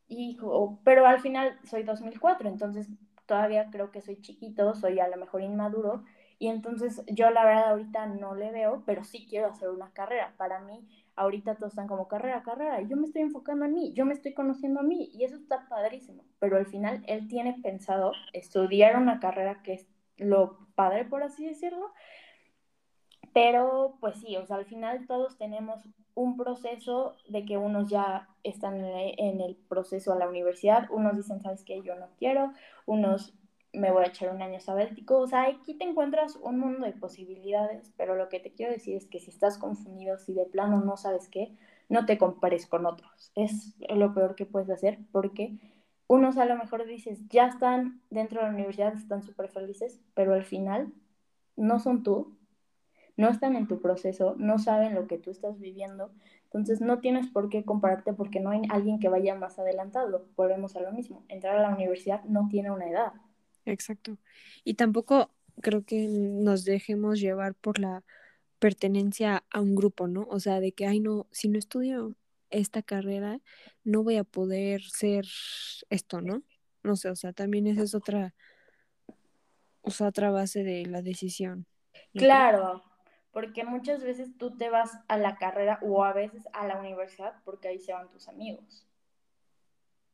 [0.09, 0.39] y,
[0.85, 2.89] pero al final soy 2004, entonces
[3.27, 6.05] todavía creo que soy chiquito, soy a lo mejor inmaduro,
[6.41, 10.33] y entonces yo la verdad ahorita no le veo, pero sí quiero hacer una carrera.
[10.39, 13.93] Para mí, ahorita todos están como carrera, carrera, y yo me estoy enfocando en mí,
[13.93, 17.59] yo me estoy conociendo a mí, y eso está padrísimo, pero al final él tiene
[17.63, 19.87] pensado estudiar una carrera que es
[20.21, 21.93] lo padre, por así decirlo,
[23.33, 25.83] pero pues sí, o sea, al final todos tenemos
[26.15, 31.41] un proceso de que unos ya están en el proceso a la universidad, unos dicen,
[31.41, 32.53] sabes que yo no quiero,
[32.87, 33.35] unos
[33.73, 35.19] me voy a echar un año sabático.
[35.19, 38.97] O sea, aquí te encuentras un mundo de posibilidades, pero lo que te quiero decir
[38.97, 41.53] es que si estás confundido, si de plano no sabes qué,
[41.89, 43.33] no te compares con otros.
[43.35, 45.57] Es lo peor que puedes hacer porque
[46.11, 50.35] unos a lo mejor dices, ya están dentro de la universidad, están súper felices, pero
[50.35, 50.93] al final
[51.55, 52.37] no son tú,
[53.17, 56.11] no están en tu proceso, no saben lo que tú estás viviendo.
[56.47, 60.27] Entonces no tienes por qué compararte porque no hay alguien que vaya más adelantado.
[60.35, 61.25] Volvemos a lo mismo.
[61.29, 63.13] Entrar a la universidad no tiene una edad.
[63.65, 64.19] Exacto.
[64.65, 68.03] Y tampoco creo que nos dejemos llevar por la
[68.59, 70.27] pertenencia a un grupo, ¿no?
[70.29, 72.17] O sea, de que, ay, no, si no estudio
[72.51, 73.41] esta carrera,
[73.85, 75.27] no voy a poder ser
[75.89, 76.43] esto, ¿no?
[76.83, 78.35] No sé, o sea, también esa es otra,
[79.83, 81.67] o sea, otra base de la decisión.
[82.15, 82.83] Claro,
[83.33, 87.35] porque muchas veces tú te vas a la carrera o a veces a la universidad
[87.45, 88.87] porque ahí se van tus amigos.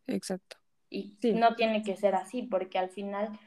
[0.07, 0.57] Exacto.
[0.89, 3.39] Y no tiene que ser así, porque al final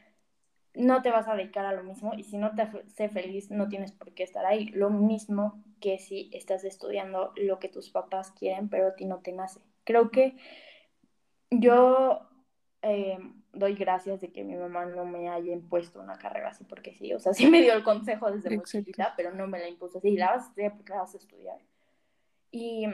[0.74, 3.68] no te vas a dedicar a lo mismo y si no te hace feliz no
[3.68, 4.66] tienes por qué estar ahí.
[4.66, 9.18] Lo mismo que si estás estudiando lo que tus papás quieren, pero a ti no
[9.18, 9.60] te nace.
[9.84, 10.36] Creo que
[11.50, 12.28] yo
[12.82, 13.18] eh,
[13.52, 17.12] doy gracias de que mi mamá no me haya impuesto una carrera así porque sí,
[17.12, 19.98] o sea, sí me dio el consejo desde muy chiquita, pero no me la impuso
[19.98, 21.58] así, la vas a estudiar porque la vas a estudiar.
[22.52, 22.86] Y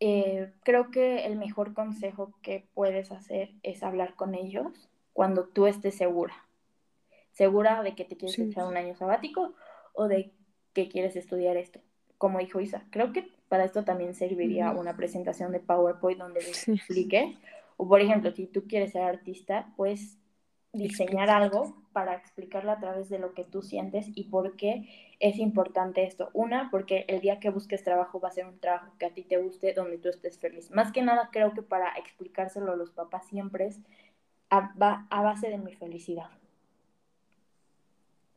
[0.00, 5.66] eh, creo que el mejor consejo que puedes hacer es hablar con ellos cuando tú
[5.66, 6.34] estés segura.
[7.32, 9.54] Segura de que te quieres echar un año sabático
[9.94, 10.32] o de
[10.72, 11.80] que quieres estudiar esto.
[12.18, 16.68] Como dijo Isa, creo que para esto también serviría una presentación de PowerPoint donde les
[16.68, 17.36] explique.
[17.76, 20.18] O por ejemplo, si tú quieres ser artista, pues
[20.72, 25.38] diseñar algo para explicarlo a través de lo que tú sientes y por qué es
[25.38, 26.30] importante esto.
[26.32, 29.22] Una, porque el día que busques trabajo va a ser un trabajo que a ti
[29.22, 30.70] te guste, donde tú estés feliz.
[30.70, 33.80] Más que nada, creo que para explicárselo a los papás siempre es
[34.48, 34.72] a,
[35.10, 36.30] a base de mi felicidad.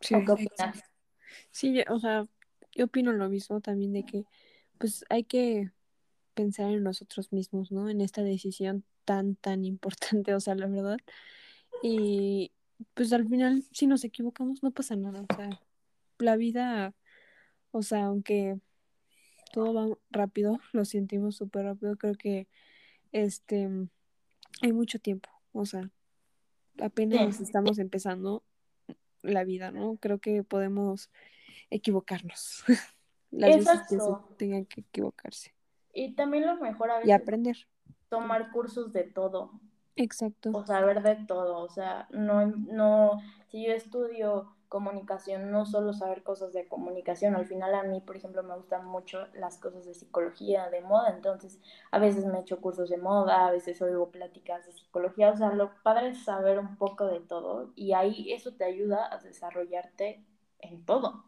[0.06, 0.16] Sí,
[1.52, 2.28] Sí, o sea,
[2.74, 4.26] yo opino lo mismo también de que
[4.78, 5.72] pues hay que
[6.34, 7.90] pensar en nosotros mismos, ¿no?
[7.90, 10.98] En esta decisión tan, tan importante, o sea, la verdad.
[11.82, 12.52] Y
[12.94, 15.26] pues al final, si nos equivocamos, no pasa nada.
[15.30, 15.50] O sea,
[16.20, 16.94] la vida,
[17.72, 18.60] o sea, aunque
[19.54, 22.48] todo va rápido, lo sentimos súper rápido, creo que
[23.12, 23.70] este
[24.62, 25.30] hay mucho tiempo.
[25.54, 25.90] O sea,
[26.82, 28.44] apenas estamos empezando
[29.26, 29.98] la vida, ¿no?
[29.98, 31.10] Creo que podemos
[31.70, 32.64] equivocarnos.
[33.32, 33.98] Las veces que
[34.38, 35.54] tengan que equivocarse.
[35.94, 37.10] Y también lo mejor a veces.
[37.10, 37.58] Y aprender.
[38.10, 39.52] Tomar cursos de todo.
[39.96, 40.52] Exacto.
[40.54, 46.22] O saber de todo, o sea, no, no, si yo estudio comunicación, no solo saber
[46.22, 49.94] cosas de comunicación, al final a mí, por ejemplo, me gustan mucho las cosas de
[49.94, 51.62] psicología, de moda, entonces
[51.92, 55.54] a veces me echo cursos de moda, a veces oigo pláticas de psicología, o sea,
[55.54, 60.26] lo padre es saber un poco de todo y ahí eso te ayuda a desarrollarte
[60.60, 61.24] en todo.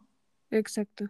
[0.50, 1.06] Exacto.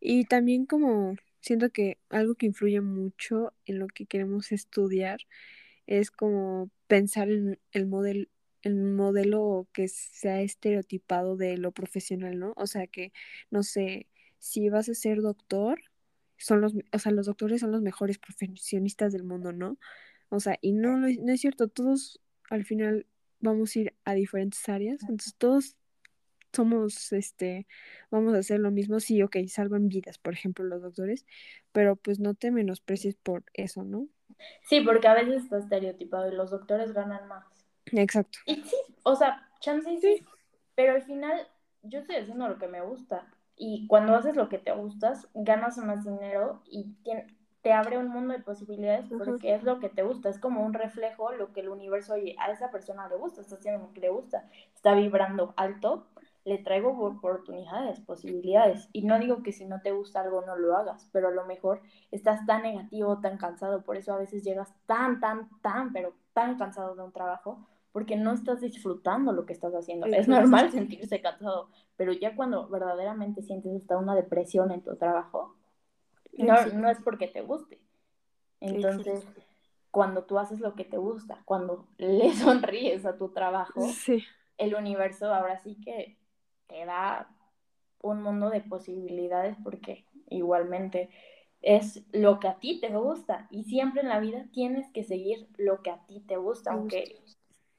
[0.00, 5.20] Y también como siento que algo que influye mucho en lo que queremos estudiar
[5.86, 8.26] es como pensar en el modelo
[8.68, 12.54] el modelo que se ha estereotipado de lo profesional, ¿no?
[12.56, 13.12] O sea que,
[13.50, 14.06] no sé,
[14.38, 15.80] si vas a ser doctor,
[16.36, 19.78] son los, o sea, los doctores son los mejores profesionistas del mundo, ¿no?
[20.30, 23.06] O sea, y no, no es cierto, todos al final
[23.40, 25.76] vamos a ir a diferentes áreas, entonces todos
[26.52, 27.66] somos, este,
[28.10, 31.26] vamos a hacer lo mismo, sí, ok, salvan vidas, por ejemplo, los doctores,
[31.72, 34.08] pero pues no te menosprecies por eso, ¿no?
[34.68, 37.44] Sí, porque a veces está estereotipado y los doctores ganan más.
[37.92, 38.38] Exacto.
[38.46, 40.24] Y sí, o sea, chance sí,
[40.74, 41.46] pero al final
[41.82, 43.26] yo estoy haciendo lo que me gusta.
[43.56, 46.94] Y cuando haces lo que te gustas, ganas más dinero y
[47.62, 50.28] te abre un mundo de posibilidades porque es lo que te gusta.
[50.28, 53.56] Es como un reflejo lo que el universo, oye, a esa persona le gusta, está
[53.56, 56.06] haciendo lo que le gusta, está vibrando alto,
[56.44, 58.88] le traigo oportunidades, posibilidades.
[58.92, 61.44] Y no digo que si no te gusta algo no lo hagas, pero a lo
[61.44, 66.14] mejor estás tan negativo, tan cansado, por eso a veces llegas tan, tan, tan, pero
[66.32, 70.06] tan cansado de un trabajo porque no estás disfrutando lo que estás haciendo.
[70.06, 75.56] es normal sentirse cansado, pero ya cuando verdaderamente sientes hasta una depresión en tu trabajo,
[76.36, 77.80] no, no es porque te guste.
[78.60, 79.26] Entonces,
[79.90, 83.80] cuando tú haces lo que te gusta, cuando le sonríes a tu trabajo,
[84.58, 86.18] el universo ahora sí que
[86.66, 87.28] te da
[88.00, 91.10] un mundo de posibilidades porque igualmente
[91.62, 95.48] es lo que a ti te gusta y siempre en la vida tienes que seguir
[95.56, 97.20] lo que a ti te gusta, aunque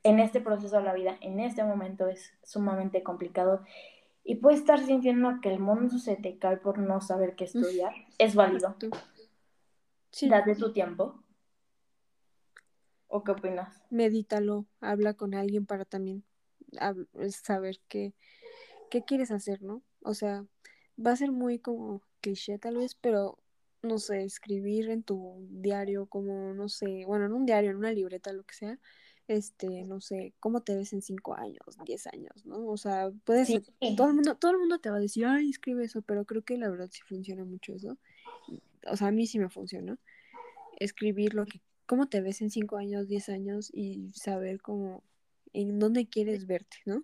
[0.03, 3.63] en este proceso de la vida, en este momento es sumamente complicado
[4.23, 7.93] y puedes estar sintiendo que el mundo se te cae por no saber qué estudiar.
[8.17, 8.75] Es válido.
[10.11, 10.29] Sí.
[10.29, 11.23] Date tu tiempo.
[13.07, 13.83] ¿O qué opinas?
[13.89, 16.23] Medítalo, habla con alguien para también
[17.29, 18.13] saber qué,
[18.91, 19.81] qué quieres hacer, ¿no?
[20.03, 20.45] O sea,
[21.03, 23.39] va a ser muy como cliché tal vez, pero
[23.81, 27.91] no sé, escribir en tu diario como, no sé, bueno, en un diario, en una
[27.91, 28.79] libreta, lo que sea,
[29.29, 32.65] este, no sé, cómo te ves en cinco años, diez años, ¿no?
[32.65, 33.47] O sea, puedes,
[33.95, 36.41] todo el mundo, todo el mundo te va a decir, ay, escribe eso, pero creo
[36.41, 37.97] que la verdad sí funciona mucho eso.
[38.87, 39.99] O sea, a mí sí me funciona.
[40.79, 45.03] Escribir lo que, cómo te ves en cinco años, diez años y saber cómo,
[45.53, 47.03] en dónde quieres verte, ¿no?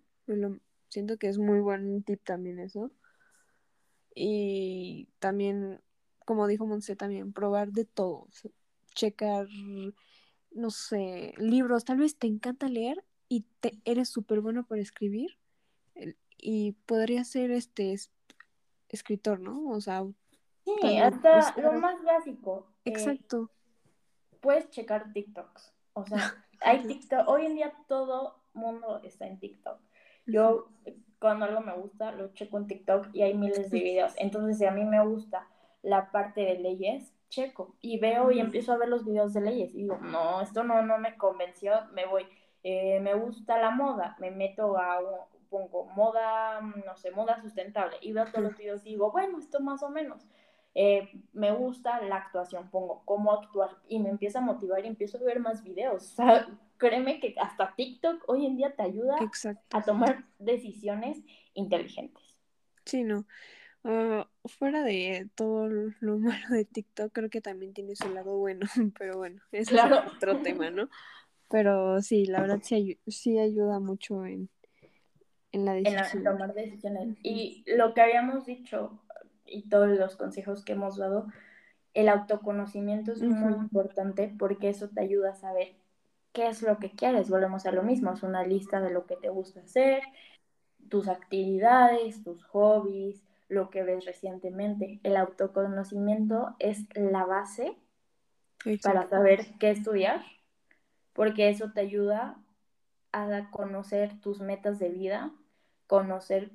[0.89, 2.91] siento que es muy buen tip también eso.
[4.15, 5.79] Y también,
[6.25, 8.27] como dijo Monse, también probar de todo,
[8.95, 9.47] checar
[10.55, 15.37] no sé, libros, tal vez te encanta leer y te, eres súper bueno para escribir
[16.37, 17.95] y podría ser este
[18.89, 19.69] escritor, ¿no?
[19.69, 20.03] O sea,
[20.63, 22.67] sí, hasta lo más básico.
[22.85, 23.51] Eh, Exacto.
[24.41, 25.73] puedes checar TikToks.
[25.93, 26.17] O sea,
[26.61, 29.79] hay TikTok, hoy en día todo mundo está en TikTok.
[30.25, 30.69] Yo
[31.19, 34.13] cuando algo me gusta, lo checo en TikTok y hay miles de videos.
[34.17, 35.47] Entonces, si a mí me gusta
[35.81, 39.73] la parte de leyes, checo y veo y empiezo a ver los videos de leyes
[39.73, 42.25] y digo, no, esto no, no me convenció, me voy.
[42.63, 44.99] Eh, me gusta la moda, me meto a,
[45.49, 49.59] pongo moda, no sé, moda sustentable y veo todos los videos y digo, bueno, esto
[49.59, 50.25] más o menos.
[50.73, 55.17] Eh, me gusta la actuación, pongo cómo actuar y me empieza a motivar y empiezo
[55.17, 56.17] a ver más videos.
[56.19, 59.17] O sea, créeme que hasta TikTok hoy en día te ayuda
[59.71, 61.21] a tomar decisiones
[61.53, 62.35] inteligentes.
[62.83, 63.25] Sí, no.
[63.87, 68.65] Ah, fuera de todo lo malo de TikTok, creo que también tiene su lado bueno,
[68.97, 70.89] pero bueno, es otro tema, ¿no?
[71.49, 74.49] Pero sí, la verdad sí, sí ayuda mucho en,
[75.51, 76.03] en la decisión.
[76.17, 77.15] En tomar decisiones.
[77.21, 78.99] Y lo que habíamos dicho
[79.45, 81.27] y todos los consejos que hemos dado,
[81.93, 85.75] el autoconocimiento es muy importante porque eso te ayuda a saber
[86.33, 87.29] qué es lo que quieres.
[87.29, 90.01] Volvemos a lo mismo, es una lista de lo que te gusta hacer,
[90.89, 93.24] tus actividades, tus hobbies,
[93.55, 94.99] lo que ves recientemente.
[95.03, 97.75] El autoconocimiento es la base
[98.83, 100.23] para saber qué estudiar,
[101.13, 102.37] porque eso te ayuda
[103.11, 105.31] a conocer tus metas de vida,
[105.87, 106.51] conocer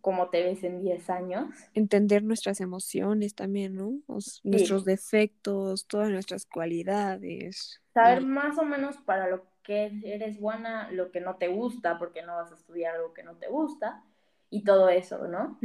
[0.00, 1.54] cómo te ves en 10 años.
[1.74, 4.00] Entender nuestras emociones también, ¿no?
[4.44, 7.82] Nuestros defectos, todas nuestras cualidades.
[7.92, 12.22] Saber más o menos para lo que eres buena, lo que no te gusta, porque
[12.22, 14.04] no vas a estudiar algo que no te gusta
[14.50, 15.58] y todo eso, ¿no?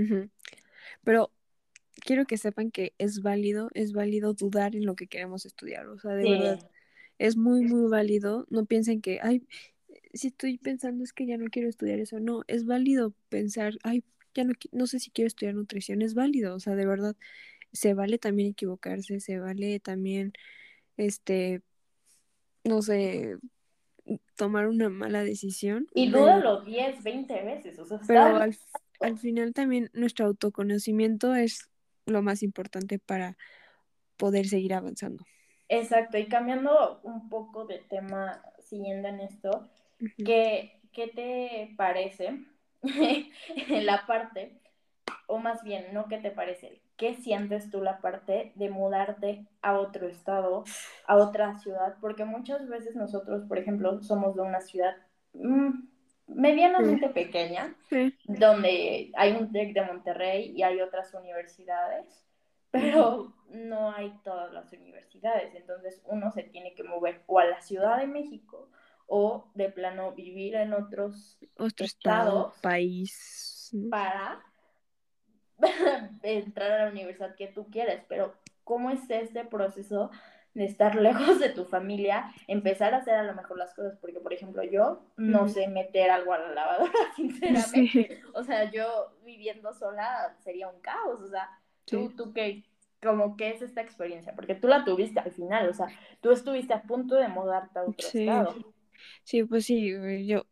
[1.04, 1.32] Pero
[2.02, 6.00] quiero que sepan que es válido, es válido dudar en lo que queremos estudiar, o
[6.00, 6.70] sea, de verdad,
[7.20, 9.48] es muy, muy válido, no piensen que, ay,
[10.14, 14.04] si estoy pensando es que ya no quiero estudiar eso, no, es válido pensar, ay,
[14.34, 17.16] ya no, no sé si quiero estudiar nutrición, es válido, o sea, de verdad,
[17.72, 20.34] se vale también equivocarse, se vale también,
[20.98, 21.62] este,
[22.64, 23.38] no sé,
[24.36, 25.88] tomar una mala decisión.
[25.94, 28.56] Y dúdalo 10, 20 veces, o sea, pero al,
[29.04, 31.70] al final también nuestro autoconocimiento es
[32.06, 33.38] lo más importante para
[34.18, 35.26] poder seguir avanzando.
[35.70, 39.70] Exacto, y cambiando un poco de tema, siguiendo en esto,
[40.18, 42.46] ¿qué, ¿qué, te parece
[43.70, 44.62] la parte,
[45.28, 49.80] o más bien, no qué te parece, qué sientes tú la parte de mudarte a
[49.80, 50.64] otro estado,
[51.08, 51.96] a otra ciudad?
[52.00, 54.96] Porque muchas veces nosotros, por ejemplo, somos de una ciudad
[55.34, 55.93] mm,
[56.28, 57.76] medianamente pequeña,
[58.26, 62.26] donde hay un TEC de Monterrey y hay otras universidades,
[62.72, 67.62] pero no hay todas las universidades, entonces uno se tiene que mover o a la
[67.62, 68.70] Ciudad de México
[69.08, 73.70] o de plano vivir en otros Otro estado, país.
[73.90, 74.42] Para
[76.24, 80.10] entrar a la universidad que tú quieres, pero ¿cómo es este proceso
[80.54, 84.20] de estar lejos de tu familia, empezar a hacer a lo mejor las cosas, porque
[84.20, 89.74] por ejemplo yo no sé meter algo a la lavadora, sinceramente, o sea, yo viviendo
[89.74, 91.50] sola sería un caos, o sea,
[91.86, 92.64] tú, tú qué,
[93.02, 95.88] como que es esta experiencia, porque tú la tuviste al final, o sea,
[96.22, 98.74] tú estuviste a punto de mudarte a otro estado.
[99.24, 99.92] Sí, pues sí,
[100.26, 100.46] yo,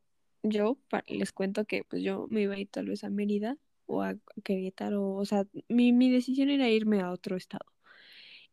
[0.44, 0.78] yo
[1.08, 4.16] les cuento que pues yo me iba a ir tal vez a Mérida o a
[4.44, 7.71] Querétaro, o sea, mi, mi decisión era irme a otro estado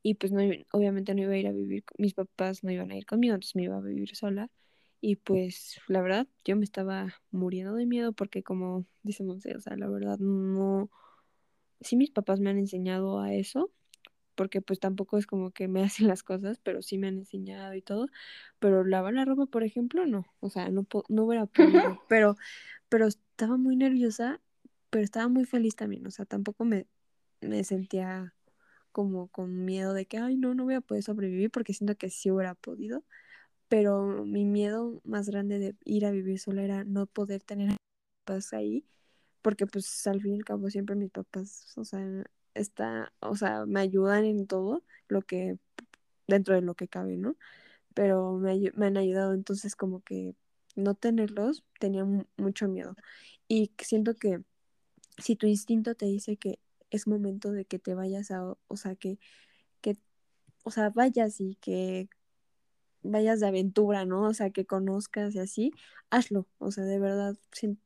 [0.08, 0.40] y pues no,
[0.72, 3.56] obviamente no iba a ir a vivir, mis papás no iban a ir conmigo, entonces
[3.56, 4.50] me iba a vivir sola.
[5.02, 9.60] Y pues la verdad, yo me estaba muriendo de miedo porque como dice Monse, o
[9.60, 10.90] sea, la verdad no,
[11.82, 13.70] sí mis papás me han enseñado a eso,
[14.34, 17.74] porque pues tampoco es como que me hacen las cosas, pero sí me han enseñado
[17.74, 18.06] y todo,
[18.58, 22.36] pero lavar la ropa, por ejemplo, no, o sea, no, no hubiera podido, pero,
[22.88, 24.40] pero estaba muy nerviosa,
[24.88, 26.86] pero estaba muy feliz también, o sea, tampoco me,
[27.42, 28.34] me sentía
[28.92, 32.10] como con miedo de que, ay, no, no voy a poder sobrevivir porque siento que
[32.10, 33.04] sí hubiera podido,
[33.68, 37.72] pero mi miedo más grande de ir a vivir sola era no poder tener a
[37.72, 37.78] mis
[38.24, 38.84] papás ahí,
[39.42, 42.24] porque pues al fin y al cabo siempre mis papás, o sea,
[42.54, 45.58] está, o sea, me ayudan en todo lo que,
[46.28, 47.36] dentro de lo que cabe, ¿no?
[47.94, 50.34] Pero me, me han ayudado, entonces como que
[50.76, 52.96] no tenerlos tenía mucho miedo.
[53.48, 54.42] Y siento que
[55.18, 56.58] si tu instinto te dice que
[56.90, 59.18] es momento de que te vayas a, o sea, que,
[59.82, 59.96] que,
[60.64, 62.08] o sea, vayas y que
[63.02, 64.22] vayas de aventura, ¿no?
[64.22, 65.72] O sea, que conozcas y así,
[66.10, 67.36] hazlo, o sea, de verdad,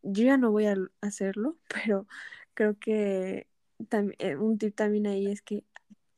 [0.03, 2.07] yo ya no voy a hacerlo, pero
[2.55, 3.47] creo que
[4.19, 5.65] eh, un tip también ahí es que,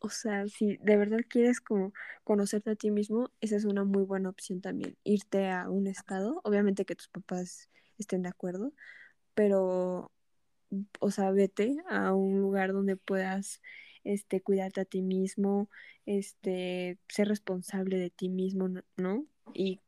[0.01, 1.93] o sea, si de verdad quieres como
[2.25, 6.41] conocerte a ti mismo, esa es una muy buena opción también, irte a un estado,
[6.45, 8.73] obviamente que tus papás estén de acuerdo,
[9.35, 10.13] pero
[11.01, 13.61] o sea, vete a un lugar donde puedas
[14.05, 15.69] este, cuidarte a ti mismo,
[16.07, 19.27] este, ser responsable de ti mismo, ¿no?
[19.55, 19.81] Y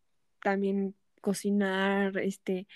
[0.43, 2.66] también cocinar, este,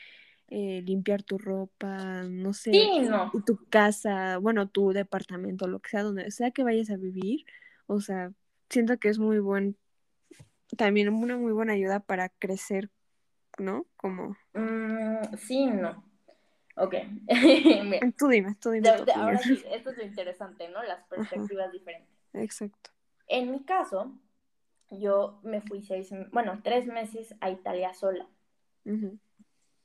[0.48, 2.72] eh, limpiar tu ropa, no sé,
[3.46, 7.44] tu casa, bueno, tu departamento, lo que sea, donde sea que vayas a vivir,
[7.86, 8.32] o sea,
[8.68, 9.76] siento que es muy buen,
[10.76, 12.90] también una muy buena ayuda para crecer,
[13.58, 13.86] ¿no?
[13.96, 14.36] Como...
[14.54, 16.09] Mm, sí, no.
[16.80, 16.94] Ok.
[18.18, 18.88] tú dime, tú dime.
[19.14, 20.82] ahora sí, esto es lo interesante, ¿no?
[20.82, 22.08] Las perspectivas diferentes.
[22.32, 22.90] Exacto.
[23.28, 24.18] En mi caso,
[24.90, 28.26] yo me fui seis, bueno, tres meses a Italia sola.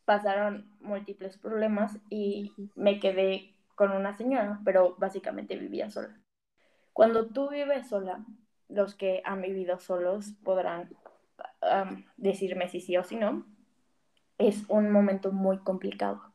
[0.06, 6.18] Pasaron múltiples problemas y me quedé con una señora, pero básicamente vivía sola.
[6.94, 8.26] Cuando tú vives sola,
[8.70, 10.96] los que han vivido solos podrán
[12.16, 13.46] decirme si sí o si no,
[14.38, 16.35] es un momento muy complicado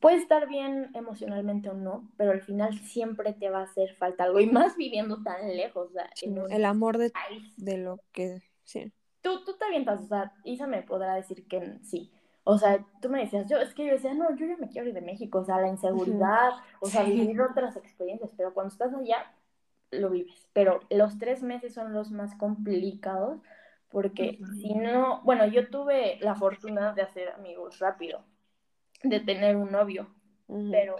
[0.00, 4.24] Puede estar bien emocionalmente o no, pero al final siempre te va a hacer falta
[4.24, 5.90] algo, y más viviendo tan lejos.
[6.50, 7.12] el amor de,
[7.56, 8.42] de lo que...
[8.62, 8.92] Sí.
[9.22, 12.12] Tú, tú te avientas, o sea, Isa me podrá decir que sí.
[12.48, 14.86] O sea, tú me decías, yo, es que yo decía, no, yo ya me quiero
[14.86, 18.94] ir de México, o sea, la inseguridad, o sea, vivir otras experiencias, pero cuando estás
[18.94, 19.32] allá,
[19.90, 20.48] lo vives.
[20.52, 23.40] Pero los tres meses son los más complicados,
[23.90, 28.22] porque si no, bueno, yo tuve la fortuna de hacer amigos rápido,
[29.08, 30.08] de tener un novio,
[30.70, 30.96] pero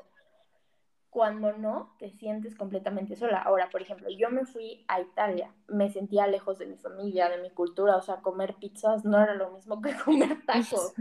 [1.17, 3.39] cuando no, te sientes completamente sola.
[3.39, 7.41] Ahora, por ejemplo, yo me fui a Italia, me sentía lejos de mi familia, de
[7.41, 10.93] mi cultura, o sea, comer pizzas no era lo mismo que comer tacos.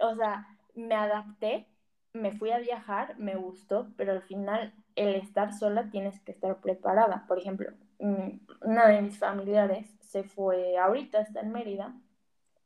[0.00, 1.66] O sea, me adapté,
[2.12, 6.60] me fui a viajar, me gustó, pero al final el estar sola tienes que estar
[6.60, 7.24] preparada.
[7.26, 8.28] Por ejemplo, mm,
[8.60, 11.94] una de mis familiares se fue, ahorita está en Mérida,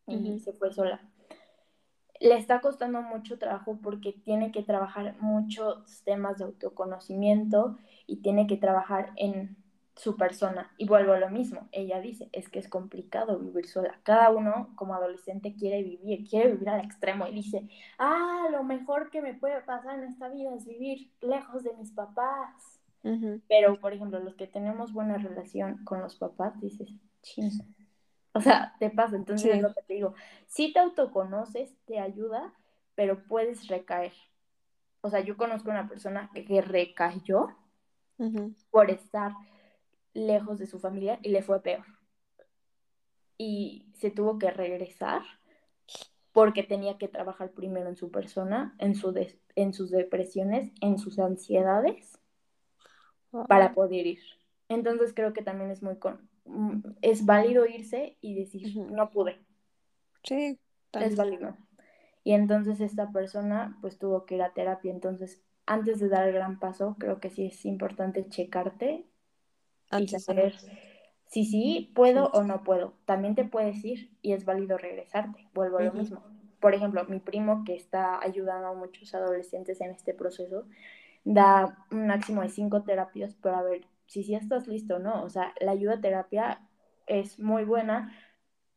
[0.08, 1.00] y se fue sola
[2.20, 8.46] le está costando mucho trabajo porque tiene que trabajar muchos temas de autoconocimiento y tiene
[8.46, 9.56] que trabajar en
[9.96, 10.70] su persona.
[10.76, 13.98] Y vuelvo a lo mismo, ella dice, es que es complicado vivir sola.
[14.02, 19.10] Cada uno como adolescente quiere vivir, quiere vivir al extremo y dice, ah, lo mejor
[19.10, 22.80] que me puede pasar en esta vida es vivir lejos de mis papás.
[23.48, 26.92] Pero, por ejemplo, los que tenemos buena relación con los papás, dices,
[27.22, 27.52] ching,
[28.36, 29.16] o sea, te pasa.
[29.16, 30.14] Entonces es lo que te digo.
[30.46, 32.52] Si te autoconoces, te ayuda,
[32.94, 34.12] pero puedes recaer.
[35.00, 37.48] O sea, yo conozco una persona que, recayó
[38.70, 39.32] por estar
[40.12, 41.84] lejos de su familia y le fue peor.
[43.38, 45.22] Y se tuvo que regresar
[46.32, 49.14] porque tenía que trabajar primero en su persona, en, su
[49.54, 52.18] en sus depresiones, en sus ansiedades,
[53.48, 54.20] para poder ir.
[54.68, 56.28] Entonces creo que también es muy, con
[57.02, 59.38] es válido irse y decir, no pude.
[60.22, 60.58] Sí,
[60.92, 61.56] es válido.
[62.24, 64.90] Y entonces esta persona pues tuvo que ir a terapia.
[64.90, 69.06] Entonces, antes de dar el gran paso, creo que sí es importante checarte
[69.96, 70.54] y saber
[71.26, 72.94] si sí puedo o no puedo.
[73.04, 75.48] También te puedes ir y es válido regresarte.
[75.54, 76.22] Vuelvo a lo mismo.
[76.60, 80.66] Por ejemplo, mi primo que está ayudando a muchos adolescentes en este proceso,
[81.24, 85.22] da un máximo de cinco terapias para ver si sí estás listo o no.
[85.22, 86.60] O sea, la ayuda terapia
[87.06, 88.12] es muy buena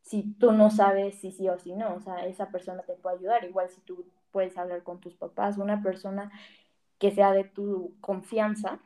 [0.02, 1.96] si tú no sabes si sí o si no.
[1.96, 3.44] O sea, esa persona te puede ayudar.
[3.44, 6.32] Igual si tú puedes hablar con tus papás, una persona
[6.98, 8.80] que sea de tu confianza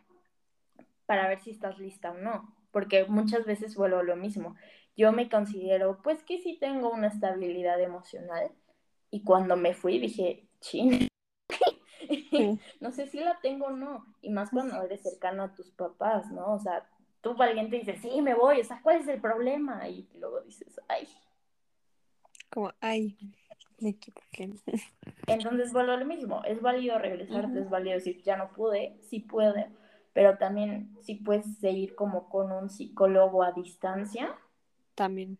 [1.05, 2.53] para ver si estás lista o no.
[2.71, 4.55] Porque muchas veces vuelvo lo mismo.
[4.95, 8.51] Yo me considero, pues que sí tengo una estabilidad emocional.
[9.09, 10.47] Y cuando me fui dije,
[12.79, 14.05] no sé si la tengo o no.
[14.21, 16.53] Y más cuando eres cercano a tus papás, ¿no?
[16.53, 16.87] O sea,
[17.21, 19.87] tú valiente dices, sí, me voy, o sea, ¿cuál es el problema?
[19.87, 21.07] Y luego dices, ay.
[22.49, 23.17] Como, ay,
[23.79, 24.53] me equivoqué.
[25.27, 29.69] Entonces, vuelvo lo mismo, es válido regresarte, es válido decir, ya no pude, sí puede,
[30.13, 34.35] pero también si puedes seguir como con un psicólogo a distancia.
[34.95, 35.39] También.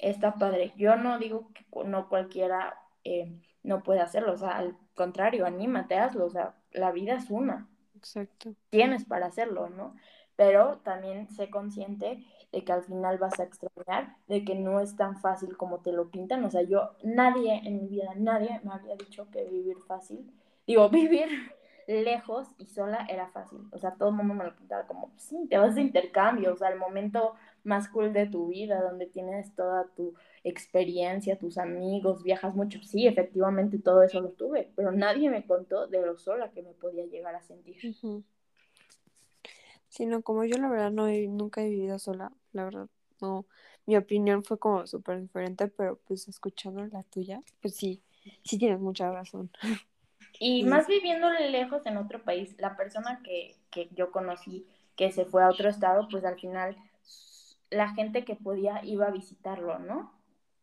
[0.00, 0.72] Está padre.
[0.76, 5.96] Yo no digo que no cualquiera eh, no puede hacerlo, o sea, al contrario, anímate,
[5.96, 7.68] hazlo, o sea, la vida es una.
[7.96, 8.54] Exacto.
[8.68, 9.94] Tienes para hacerlo, ¿no?
[10.36, 12.22] Pero también sé consciente
[12.52, 15.92] de que al final vas a extrañar, de que no es tan fácil como te
[15.92, 19.76] lo pintan, o sea, yo, nadie en mi vida, nadie me había dicho que vivir
[19.86, 20.30] fácil,
[20.66, 21.28] digo, vivir
[21.88, 23.60] lejos y sola era fácil.
[23.72, 26.56] O sea, todo el mundo me lo pintaba como, sí, te vas de intercambio, o
[26.56, 27.34] sea, el momento
[27.64, 30.14] más cool de tu vida, donde tienes toda tu
[30.48, 32.82] experiencia, tus amigos, viajas mucho.
[32.82, 36.72] Sí, efectivamente todo eso lo tuve, pero nadie me contó de lo sola que me
[36.72, 37.76] podía llegar a sentir.
[39.88, 42.88] Sí, no, como yo la verdad no he, nunca he vivido sola, la verdad,
[43.20, 43.46] no.
[43.86, 48.02] Mi opinión fue como súper diferente, pero pues escuchando la tuya, pues sí,
[48.44, 49.50] sí tienes mucha razón.
[50.40, 55.24] Y más viviendo lejos en otro país, la persona que, que yo conocí que se
[55.24, 56.76] fue a otro estado, pues al final
[57.70, 60.12] la gente que podía iba a visitarlo, ¿no?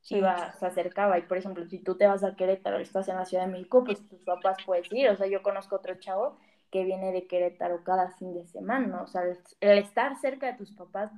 [0.09, 1.17] Iba, se acercaba.
[1.17, 3.83] Y por ejemplo, si tú te vas a Querétaro estás en la Ciudad de México,
[3.83, 5.09] pues tus papás puedes ir.
[5.09, 6.37] O sea, yo conozco otro chavo
[6.71, 9.03] que viene de Querétaro cada fin de semana, ¿no?
[9.03, 11.11] O sea, el estar cerca de tus papás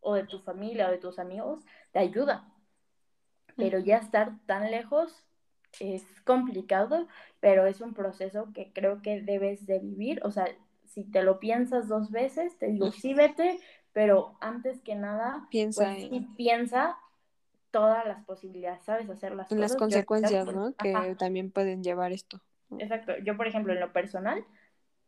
[0.00, 2.48] o de tu familia o de tus amigos te ayuda.
[3.56, 5.26] Pero ya estar tan lejos
[5.78, 7.06] es complicado,
[7.40, 10.20] pero es un proceso que creo que debes de vivir.
[10.24, 10.46] O sea,
[10.86, 13.60] si te lo piensas dos veces, te digo, sí vete,
[13.92, 16.96] pero antes que nada, piensa, pues, sí piensa
[17.70, 19.08] todas las posibilidades, ¿sabes?
[19.08, 19.76] Hacer las cosas.
[19.76, 20.74] Consecuencias, ¿no?
[20.74, 22.40] Que también pueden llevar esto.
[22.78, 23.12] Exacto.
[23.24, 24.44] Yo, por ejemplo, en lo personal,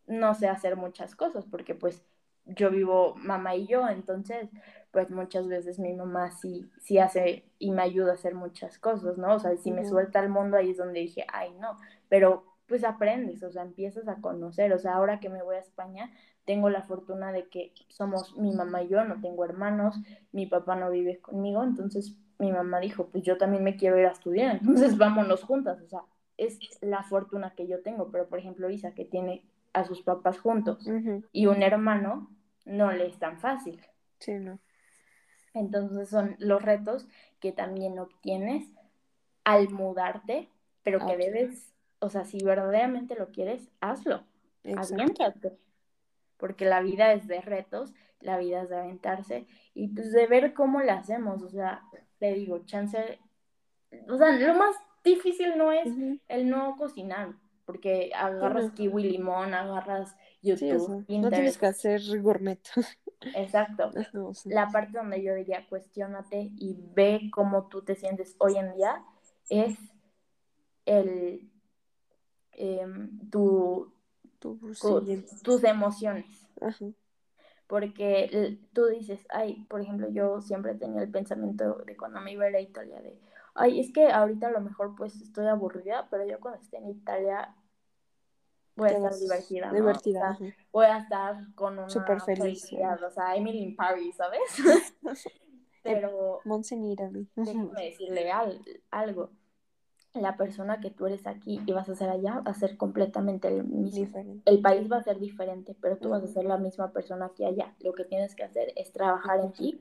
[0.06, 2.02] no sé hacer muchas cosas porque pues
[2.44, 4.48] yo vivo mamá y yo, entonces
[4.90, 9.16] pues muchas veces mi mamá sí, sí hace y me ayuda a hacer muchas cosas,
[9.16, 9.34] ¿no?
[9.34, 11.76] O sea, si me suelta al mundo ahí es donde dije, ay, no,
[12.08, 15.60] pero pues aprendes, o sea, empiezas a conocer, o sea, ahora que me voy a
[15.60, 16.10] España,
[16.44, 19.96] tengo la fortuna de que somos mi mamá y yo, no tengo hermanos,
[20.32, 24.06] mi papá no vive conmigo, entonces mi mamá dijo, pues yo también me quiero ir
[24.06, 26.02] a estudiar, entonces vámonos juntas, o sea,
[26.36, 30.40] es la fortuna que yo tengo, pero por ejemplo Isa, que tiene a sus papás
[30.40, 30.86] juntos
[31.32, 32.28] y un hermano,
[32.64, 33.80] no le es tan fácil.
[34.18, 34.58] Sí, no.
[35.54, 37.06] Entonces son los retos
[37.40, 38.66] que también obtienes
[39.44, 40.48] al mudarte,
[40.82, 44.24] pero que debes, o sea, si verdaderamente lo quieres, hazlo.
[44.64, 45.58] Aviéntate.
[46.36, 50.54] Porque la vida es de retos, la vida es de aventarse y pues de ver
[50.54, 51.42] cómo la hacemos.
[51.42, 51.82] O sea,
[52.22, 53.18] te digo, chance.
[54.08, 55.88] O sea, lo más difícil no es
[56.28, 57.34] el no cocinar,
[57.66, 62.60] porque agarras kiwi limón, agarras YouTube, No tienes que hacer gourmet.
[63.34, 63.90] Exacto.
[64.44, 69.04] La parte donde yo diría cuestionate y ve cómo tú te sientes hoy en día
[69.48, 69.76] es
[70.86, 71.50] el
[72.52, 73.92] em, tu,
[74.38, 76.48] tus emociones.
[77.72, 82.44] Porque tú dices, ay, por ejemplo, yo siempre tenía el pensamiento de cuando me iba
[82.44, 83.18] a ir a Italia de,
[83.54, 86.90] ay, es que ahorita a lo mejor pues estoy aburrida, pero yo cuando esté en
[86.90, 87.56] Italia
[88.76, 90.38] voy a estar divertida, Divertida.
[90.70, 94.42] voy a estar con una Super feliz, o sea, Emily in Paris, ¿sabes?
[95.82, 96.40] Pero
[97.36, 98.30] déjame decirle
[98.90, 99.30] algo.
[100.14, 103.48] La persona que tú eres aquí y vas a ser allá va a ser completamente
[103.48, 104.42] el mismo.
[104.44, 107.46] El país va a ser diferente, pero tú vas a ser la misma persona que
[107.46, 107.74] allá.
[107.80, 109.80] Lo que tienes que hacer es trabajar en ti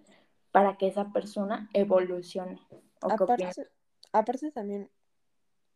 [0.52, 2.60] para que esa persona evolucione.
[3.02, 3.50] Aparte,
[4.14, 4.90] aparte también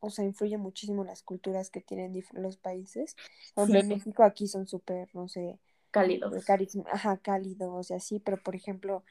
[0.05, 3.15] o sea, influye muchísimo las culturas que tienen los países.
[3.55, 6.45] En México aquí son súper, no sé, cálidos.
[6.45, 9.03] Carisma, ajá, cálidos y así, pero por ejemplo,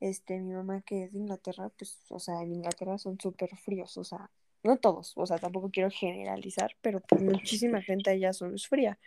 [0.00, 3.96] este, mi mamá que es de Inglaterra, pues, o sea, en Inglaterra son súper fríos,
[3.96, 4.30] o sea,
[4.62, 8.98] no todos, o sea, tampoco quiero generalizar, pero pues muchísima gente allá solo es fría.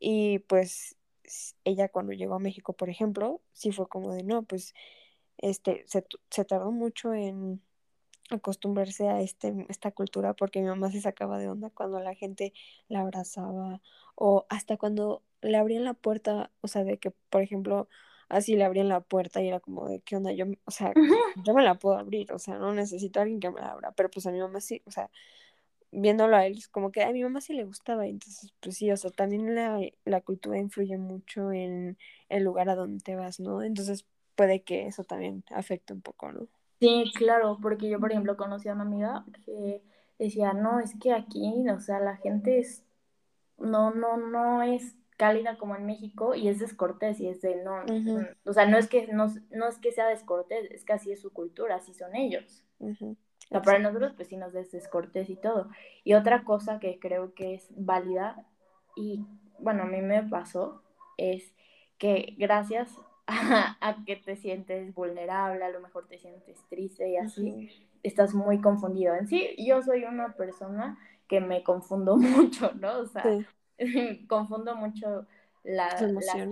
[0.00, 0.96] Y pues
[1.64, 4.74] ella cuando llegó a México, por ejemplo, sí fue como de, no, pues,
[5.38, 7.62] este, se, se tardó mucho en
[8.30, 12.52] acostumbrarse a este, esta cultura porque mi mamá se sacaba de onda cuando la gente
[12.88, 13.80] la abrazaba
[14.14, 17.88] o hasta cuando le abrían la puerta, o sea, de que, por ejemplo,
[18.28, 20.32] así le abrían la puerta y era como de, ¿qué onda?
[20.32, 20.92] Yo, o sea,
[21.44, 23.92] yo me la puedo abrir, o sea, no necesito a alguien que me la abra,
[23.92, 25.10] pero pues a mi mamá sí, o sea,
[25.90, 28.90] viéndolo a él, es como que a mi mamá sí le gustaba, entonces, pues sí,
[28.90, 31.96] o sea, también la, la cultura influye mucho en
[32.28, 33.62] el lugar a donde te vas, ¿no?
[33.62, 36.46] Entonces, puede que eso también afecte un poco, ¿no?
[36.80, 39.82] Sí, claro, porque yo, por ejemplo, conocí a una amiga que
[40.18, 42.84] decía, no, es que aquí, o sea, la gente es,
[43.58, 47.82] no, no, no es cálida como en México y es descortés y es de, no,
[48.44, 51.20] o sea, no es que, no, no, es que sea descortés, es que así es
[51.20, 52.64] su cultura, así son ellos.
[52.80, 53.16] O
[53.48, 55.68] sea, para nosotros, pues sí nos es descortés y todo.
[56.04, 58.46] Y otra cosa que creo que es válida
[58.94, 59.26] y,
[59.58, 60.82] bueno, a mí me pasó,
[61.16, 61.52] es
[61.98, 62.94] que gracias
[63.26, 68.60] a, que te sientes vulnerable, a lo mejor te sientes triste y así, estás muy
[68.60, 69.16] confundido.
[69.16, 70.96] En sí, yo soy una persona
[71.26, 73.00] que me confundo mucho, ¿no?
[73.00, 73.24] O sea,
[74.28, 75.26] confundo mucho
[75.64, 76.02] las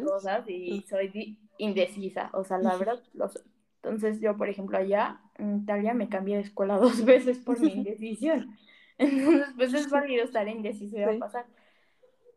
[0.05, 3.43] cosas y soy indecisa, o sea, la verdad, los,
[3.87, 7.72] entonces yo, por ejemplo, allá en Italia me cambié de escuela dos veces por mi
[7.72, 8.57] indecisión.
[8.99, 11.47] Entonces, pues es válido estar indeciso y va a pasar.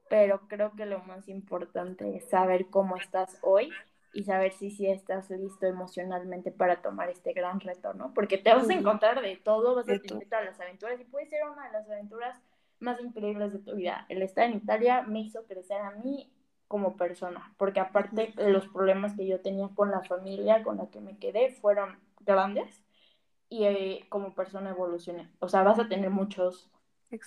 [0.10, 3.72] Pero creo que lo más importante es saber cómo estás hoy
[4.14, 8.14] y saber si sí estás listo emocionalmente para tomar este gran reto, ¿no?
[8.14, 11.28] Porque te vas a encontrar de todo, vas a tener todas las aventuras y puede
[11.28, 12.42] ser una de las aventuras
[12.80, 14.06] más increíbles de tu vida.
[14.10, 16.32] El estar en Italia me hizo crecer a mí
[16.68, 21.02] como persona, porque aparte los problemas que yo tenía con la familia con la que
[21.02, 22.84] me quedé fueron grandes
[23.50, 25.32] y eh, como persona evolucioné.
[25.40, 26.70] O sea, vas a tener muchos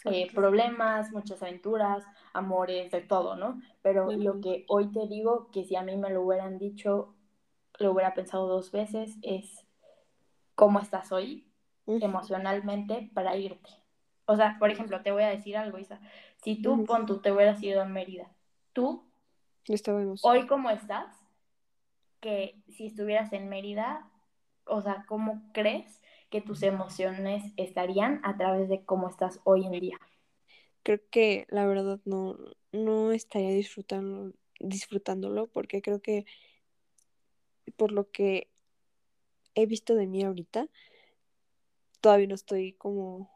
[0.05, 3.61] eh, problemas, muchas aventuras, amores, de todo, ¿no?
[3.83, 7.17] Pero lo que hoy te digo, que si a mí me lo hubieran dicho,
[7.81, 9.67] lo hubiera pensado dos veces, es
[10.55, 11.49] cómo estás hoy
[11.87, 13.82] emocionalmente para irte.
[14.33, 16.01] O sea, por ejemplo, te voy a decir algo, Isa.
[16.43, 18.31] Si tú, pon tú, te hubieras ido a Mérida,
[18.73, 19.09] tú,
[20.23, 21.15] hoy cómo estás,
[22.21, 24.11] que si estuvieras en Mérida,
[24.65, 26.03] o sea, ¿cómo crees
[26.33, 30.01] que tus emociones estarían a través de cómo estás hoy en día.
[30.83, 32.39] Creo que la verdad no,
[32.73, 36.25] no estaría disfrutando, disfrutándolo porque creo que
[37.77, 38.49] por lo que
[39.55, 40.69] he visto de mí ahorita,
[42.01, 43.31] todavía no estoy como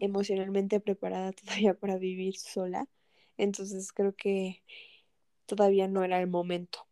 [0.00, 2.86] emocionalmente preparada todavía para vivir sola.
[3.36, 4.62] Entonces creo que
[5.46, 6.86] todavía no era el momento.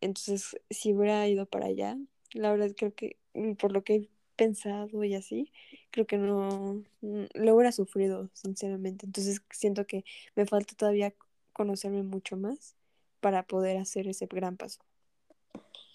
[0.00, 1.96] Entonces, si hubiera ido para allá,
[2.34, 3.16] la verdad creo que
[3.58, 5.52] por lo que pensado y así,
[5.90, 9.06] creo que no lo hubiera sufrido, sinceramente.
[9.06, 11.14] Entonces siento que me falta todavía
[11.52, 12.74] conocerme mucho más
[13.20, 14.80] para poder hacer ese gran paso.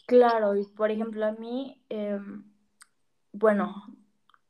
[0.06, 2.46] Claro, y por ejemplo a mí, em,
[3.34, 3.94] bueno,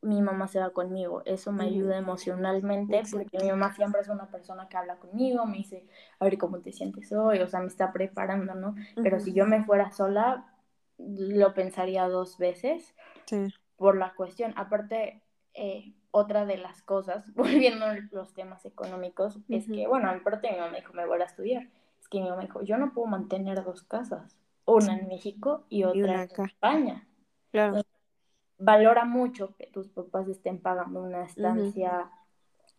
[0.00, 4.30] mi mamá se va conmigo, eso me ayuda emocionalmente porque mi mamá siempre es una
[4.30, 5.86] persona que habla conmigo, me dice,
[6.20, 8.74] a ver cómo te sientes hoy, o sea, me está preparando, ¿no?
[9.02, 10.52] Pero si yo me fuera sola,
[10.98, 12.94] lo pensaría dos veces.
[13.26, 14.52] Sí por la cuestión.
[14.56, 15.22] Aparte,
[15.54, 20.58] eh, otra de las cosas, volviendo a los temas económicos, es que, bueno, aparte mi
[20.58, 21.68] mamá me dijo, me voy a estudiar.
[21.98, 24.36] Es que mi mamá dijo, yo no puedo mantener dos casas,
[24.66, 27.08] una en México y otra en España.
[27.50, 27.80] Claro.
[28.58, 32.10] Valora mucho que tus papás estén pagando una estancia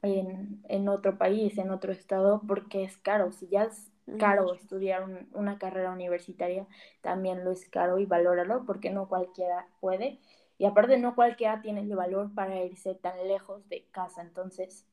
[0.01, 3.31] en, en, otro país, en otro estado, porque es caro.
[3.31, 6.65] Si ya es caro estudiar una carrera universitaria,
[7.01, 10.19] también lo es caro y valóralo, porque no cualquiera puede.
[10.57, 14.21] Y aparte no cualquiera tiene el valor para irse tan lejos de casa.
[14.21, 14.85] Entonces,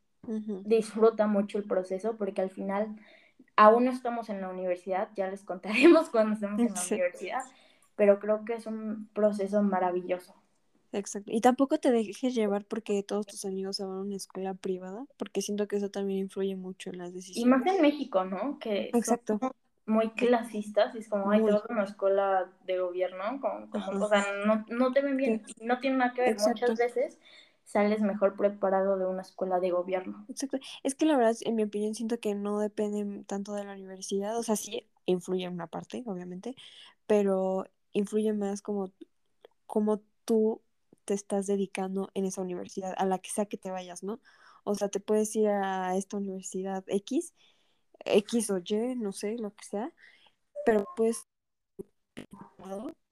[0.64, 2.97] disfruta mucho el proceso porque al final
[3.57, 7.43] aún no estamos en la universidad, ya les contaremos cuando estemos en la universidad,
[7.97, 10.34] pero creo que es un proceso maravilloso.
[10.99, 11.30] Exacto.
[11.32, 15.05] Y tampoco te dejes llevar porque todos tus amigos se van a una escuela privada,
[15.16, 17.47] porque siento que eso también influye mucho en las decisiones.
[17.47, 18.59] Y más en México, ¿no?
[18.59, 19.38] Que Exacto
[19.86, 24.09] muy clasistas y es como, ay, te vas a una escuela de gobierno, como, o
[24.09, 27.18] sea, no, no te ven bien, no tiene nada que ver, muchas veces
[27.64, 30.24] sales mejor preparado de una escuela de gobierno.
[30.28, 30.59] Exacto.
[30.82, 34.36] Es que la verdad, en mi opinión, siento que no depende tanto de la universidad,
[34.36, 36.57] o sea, sí influye en una parte, obviamente,
[37.07, 38.90] pero influye más como,
[39.66, 40.61] como tú
[41.07, 44.21] te estás dedicando en esa universidad, a la que sea que te vayas, ¿no?
[44.65, 47.33] O sea, te puedes ir a esta universidad X
[48.05, 49.93] X o Y, no sé, lo que sea,
[50.65, 51.27] pero pues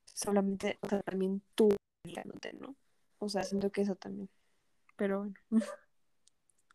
[0.04, 1.68] solamente, o sea, también tú
[2.60, 2.76] ¿no?
[3.18, 4.28] O sea, siento que eso también.
[4.96, 5.34] Pero bueno.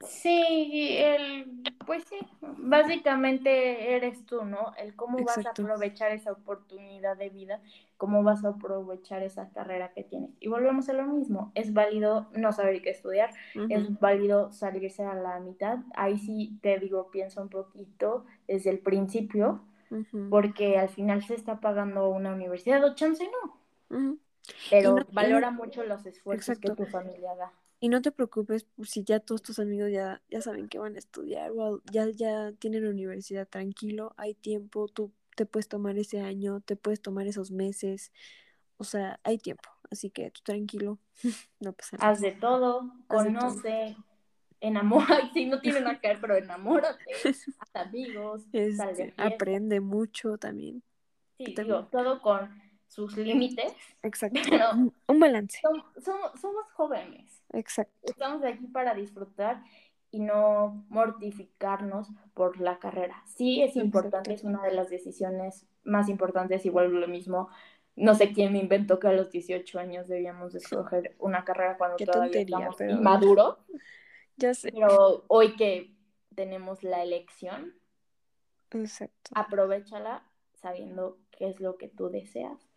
[0.02, 4.74] Sí, el, pues sí, básicamente eres tú, ¿no?
[4.78, 7.62] El cómo vas a aprovechar esa oportunidad de vida,
[7.98, 10.32] cómo vas a aprovechar esa carrera que tienes.
[10.40, 13.32] Y volvemos a lo mismo, es válido no saber qué estudiar,
[13.68, 15.80] es válido salirse a la mitad.
[15.96, 19.62] Ahí sí te digo, piensa un poquito desde el principio,
[20.30, 23.60] porque al final se está pagando una universidad o chance no.
[24.70, 27.52] Pero valora mucho los esfuerzos que tu familia da.
[27.80, 31.00] Y no te preocupes si ya todos tus amigos ya, ya saben que van a
[31.00, 36.60] estudiar o ya, ya tienen universidad tranquilo, hay tiempo, tú te puedes tomar ese año,
[36.60, 38.12] te puedes tomar esos meses,
[38.78, 41.00] o sea, hay tiempo, así que tú tranquilo,
[41.62, 42.12] no pasa nada.
[42.12, 43.96] Haz de todo, conoce,
[44.60, 47.06] enamora, si no tiene nada que ver, pero enamórate,
[47.60, 50.84] haz amigos, este, aprende mucho también.
[51.38, 53.72] Sí, digo, todo con sus límites.
[54.02, 54.42] Exacto.
[55.08, 55.62] un balance.
[56.04, 57.42] somos, jóvenes.
[57.54, 58.12] Exacto.
[58.12, 59.64] Estamos aquí para disfrutar
[60.12, 63.24] y no mortificarnos por la carrera.
[63.28, 67.50] Sí es importante, es una de las decisiones más importantes, igual lo mismo.
[67.96, 71.98] No sé quién me inventó que a los 18 años debíamos escoger una carrera cuando
[71.98, 73.60] todavía estamos pero...
[74.38, 74.72] Ya sé.
[74.72, 75.94] Pero hoy que
[76.34, 77.74] tenemos la elección,
[78.72, 79.32] Exacto.
[79.36, 80.24] aprovechala
[80.54, 82.69] sabiendo qué es lo que tú deseas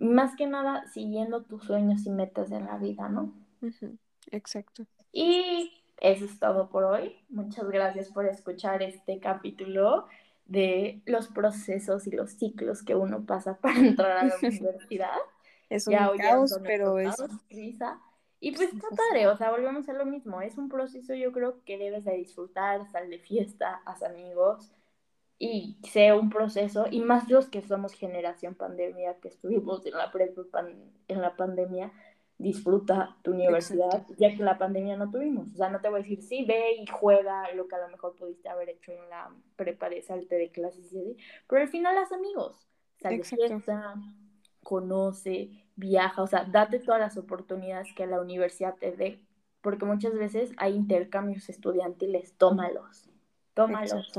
[0.00, 3.32] más que nada siguiendo tus sueños y metas en la vida, ¿no?
[4.30, 4.84] Exacto.
[5.12, 7.16] Y eso es todo por hoy.
[7.28, 10.06] Muchas gracias por escuchar este capítulo
[10.46, 15.16] de los procesos y los ciclos que uno pasa para entrar a la universidad.
[15.68, 17.16] es un caos, pero es...
[17.50, 18.00] Risa.
[18.40, 20.40] Y pues está padre, o sea, volvemos a lo mismo.
[20.40, 24.70] Es un proceso yo creo que debes de disfrutar, sal de fiesta, haz amigos,
[25.38, 30.10] y sea un proceso, y más los que somos generación pandemia, que estuvimos en la,
[31.08, 31.92] en la pandemia,
[32.38, 35.52] disfruta tu universidad, ya que la pandemia no tuvimos.
[35.52, 37.88] O sea, no te voy a decir, sí, ve y juega lo que a lo
[37.88, 41.16] mejor pudiste haber hecho en la prepa de salte de clases, y
[41.48, 43.94] pero al final haz amigos, sal de fiesta,
[44.62, 49.20] conoce, viaja, o sea, date todas las oportunidades que la universidad te dé,
[49.60, 53.08] porque muchas veces hay intercambios estudiantiles, tómalos,
[53.54, 54.12] tómalos.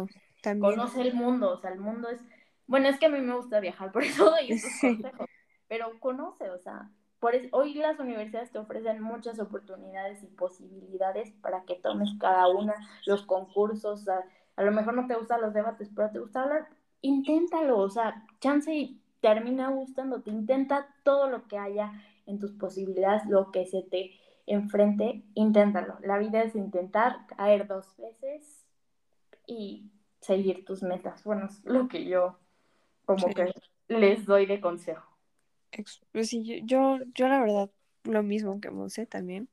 [0.60, 2.20] Conoce el mundo, o sea, el mundo es...
[2.68, 5.28] Bueno, es que a mí me gusta viajar, por eso doy estos consejos,
[5.68, 11.64] pero conoce, o sea, por hoy las universidades te ofrecen muchas oportunidades y posibilidades para
[11.64, 12.76] que tomes cada una,
[13.06, 16.68] los concursos, a lo mejor no te gustan los debates, pero te gusta hablar,
[17.02, 21.92] inténtalo, o sea, chance y termina gustándote, intenta todo lo que haya
[22.26, 24.12] en tus posibilidades, lo que se te
[24.46, 25.98] enfrente, inténtalo.
[26.02, 28.66] La vida es intentar caer dos veces
[29.46, 31.24] y seguir tus metas.
[31.24, 32.40] Bueno, es lo que yo
[33.06, 33.52] como que
[33.88, 35.18] les doy de consejo.
[36.12, 37.72] Pues sí, yo, yo la verdad,
[38.04, 39.50] lo mismo que Monse también,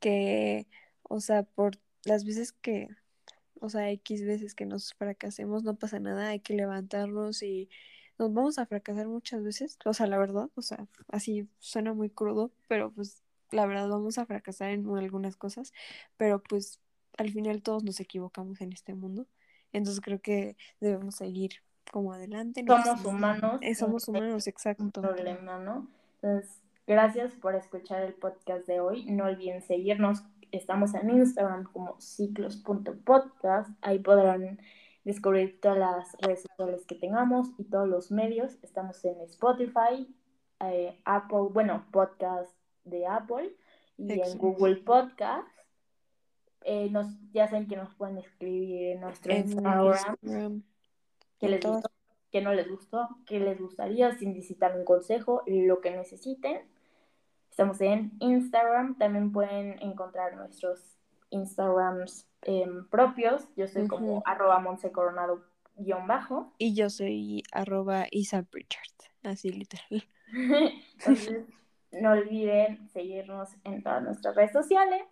[0.00, 0.66] que,
[1.02, 2.88] o sea, por las veces que,
[3.60, 7.68] o sea, X veces que nos fracasemos, no pasa nada, hay que levantarnos y
[8.18, 12.10] nos vamos a fracasar muchas veces, o sea, la verdad, o sea, así suena muy
[12.10, 15.72] crudo, pero pues la verdad vamos a fracasar en algunas cosas,
[16.16, 16.80] pero pues
[17.18, 19.26] al final todos nos equivocamos en este mundo
[19.76, 21.52] entonces creo que debemos seguir
[21.92, 22.64] como adelante.
[22.66, 23.58] somos humanos.
[23.62, 25.00] Eh, somos humanos, exacto.
[25.00, 25.88] Problema, ¿no?
[26.22, 29.04] Entonces, gracias por escuchar el podcast de hoy.
[29.06, 30.24] No olviden seguirnos.
[30.52, 33.70] Estamos en Instagram como ciclos.podcast.
[33.82, 34.58] Ahí podrán
[35.04, 38.58] descubrir todas las redes sociales que tengamos y todos los medios.
[38.62, 40.12] Estamos en Spotify,
[40.60, 42.50] eh, Apple, bueno, podcast
[42.84, 43.54] de Apple
[43.98, 45.55] y en Google Podcast.
[46.68, 50.64] Eh, nos, ya saben que nos pueden escribir en nuestro Instagram.
[51.38, 51.88] Que les gustó,
[52.32, 56.62] que no les gustó, que les gustaría, sin necesitar un consejo, lo que necesiten.
[57.50, 58.98] Estamos en Instagram.
[58.98, 60.98] También pueden encontrar nuestros
[61.30, 63.46] Instagrams em, propios.
[63.54, 65.44] Yo soy como arroba monsecoronado
[65.76, 66.52] guion bajo.
[66.58, 68.44] Y yo soy arroba Isa
[69.22, 70.04] así literal.
[70.98, 71.44] Entonces,
[71.92, 75.06] no olviden seguirnos en todas nuestras redes sociales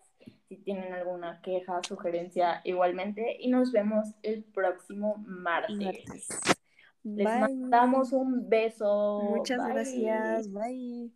[0.56, 3.36] si tienen alguna queja, sugerencia, igualmente.
[3.40, 6.28] Y nos vemos el próximo martes.
[7.02, 9.20] Les mandamos un beso.
[9.36, 10.52] Muchas gracias.
[10.52, 11.10] Bye.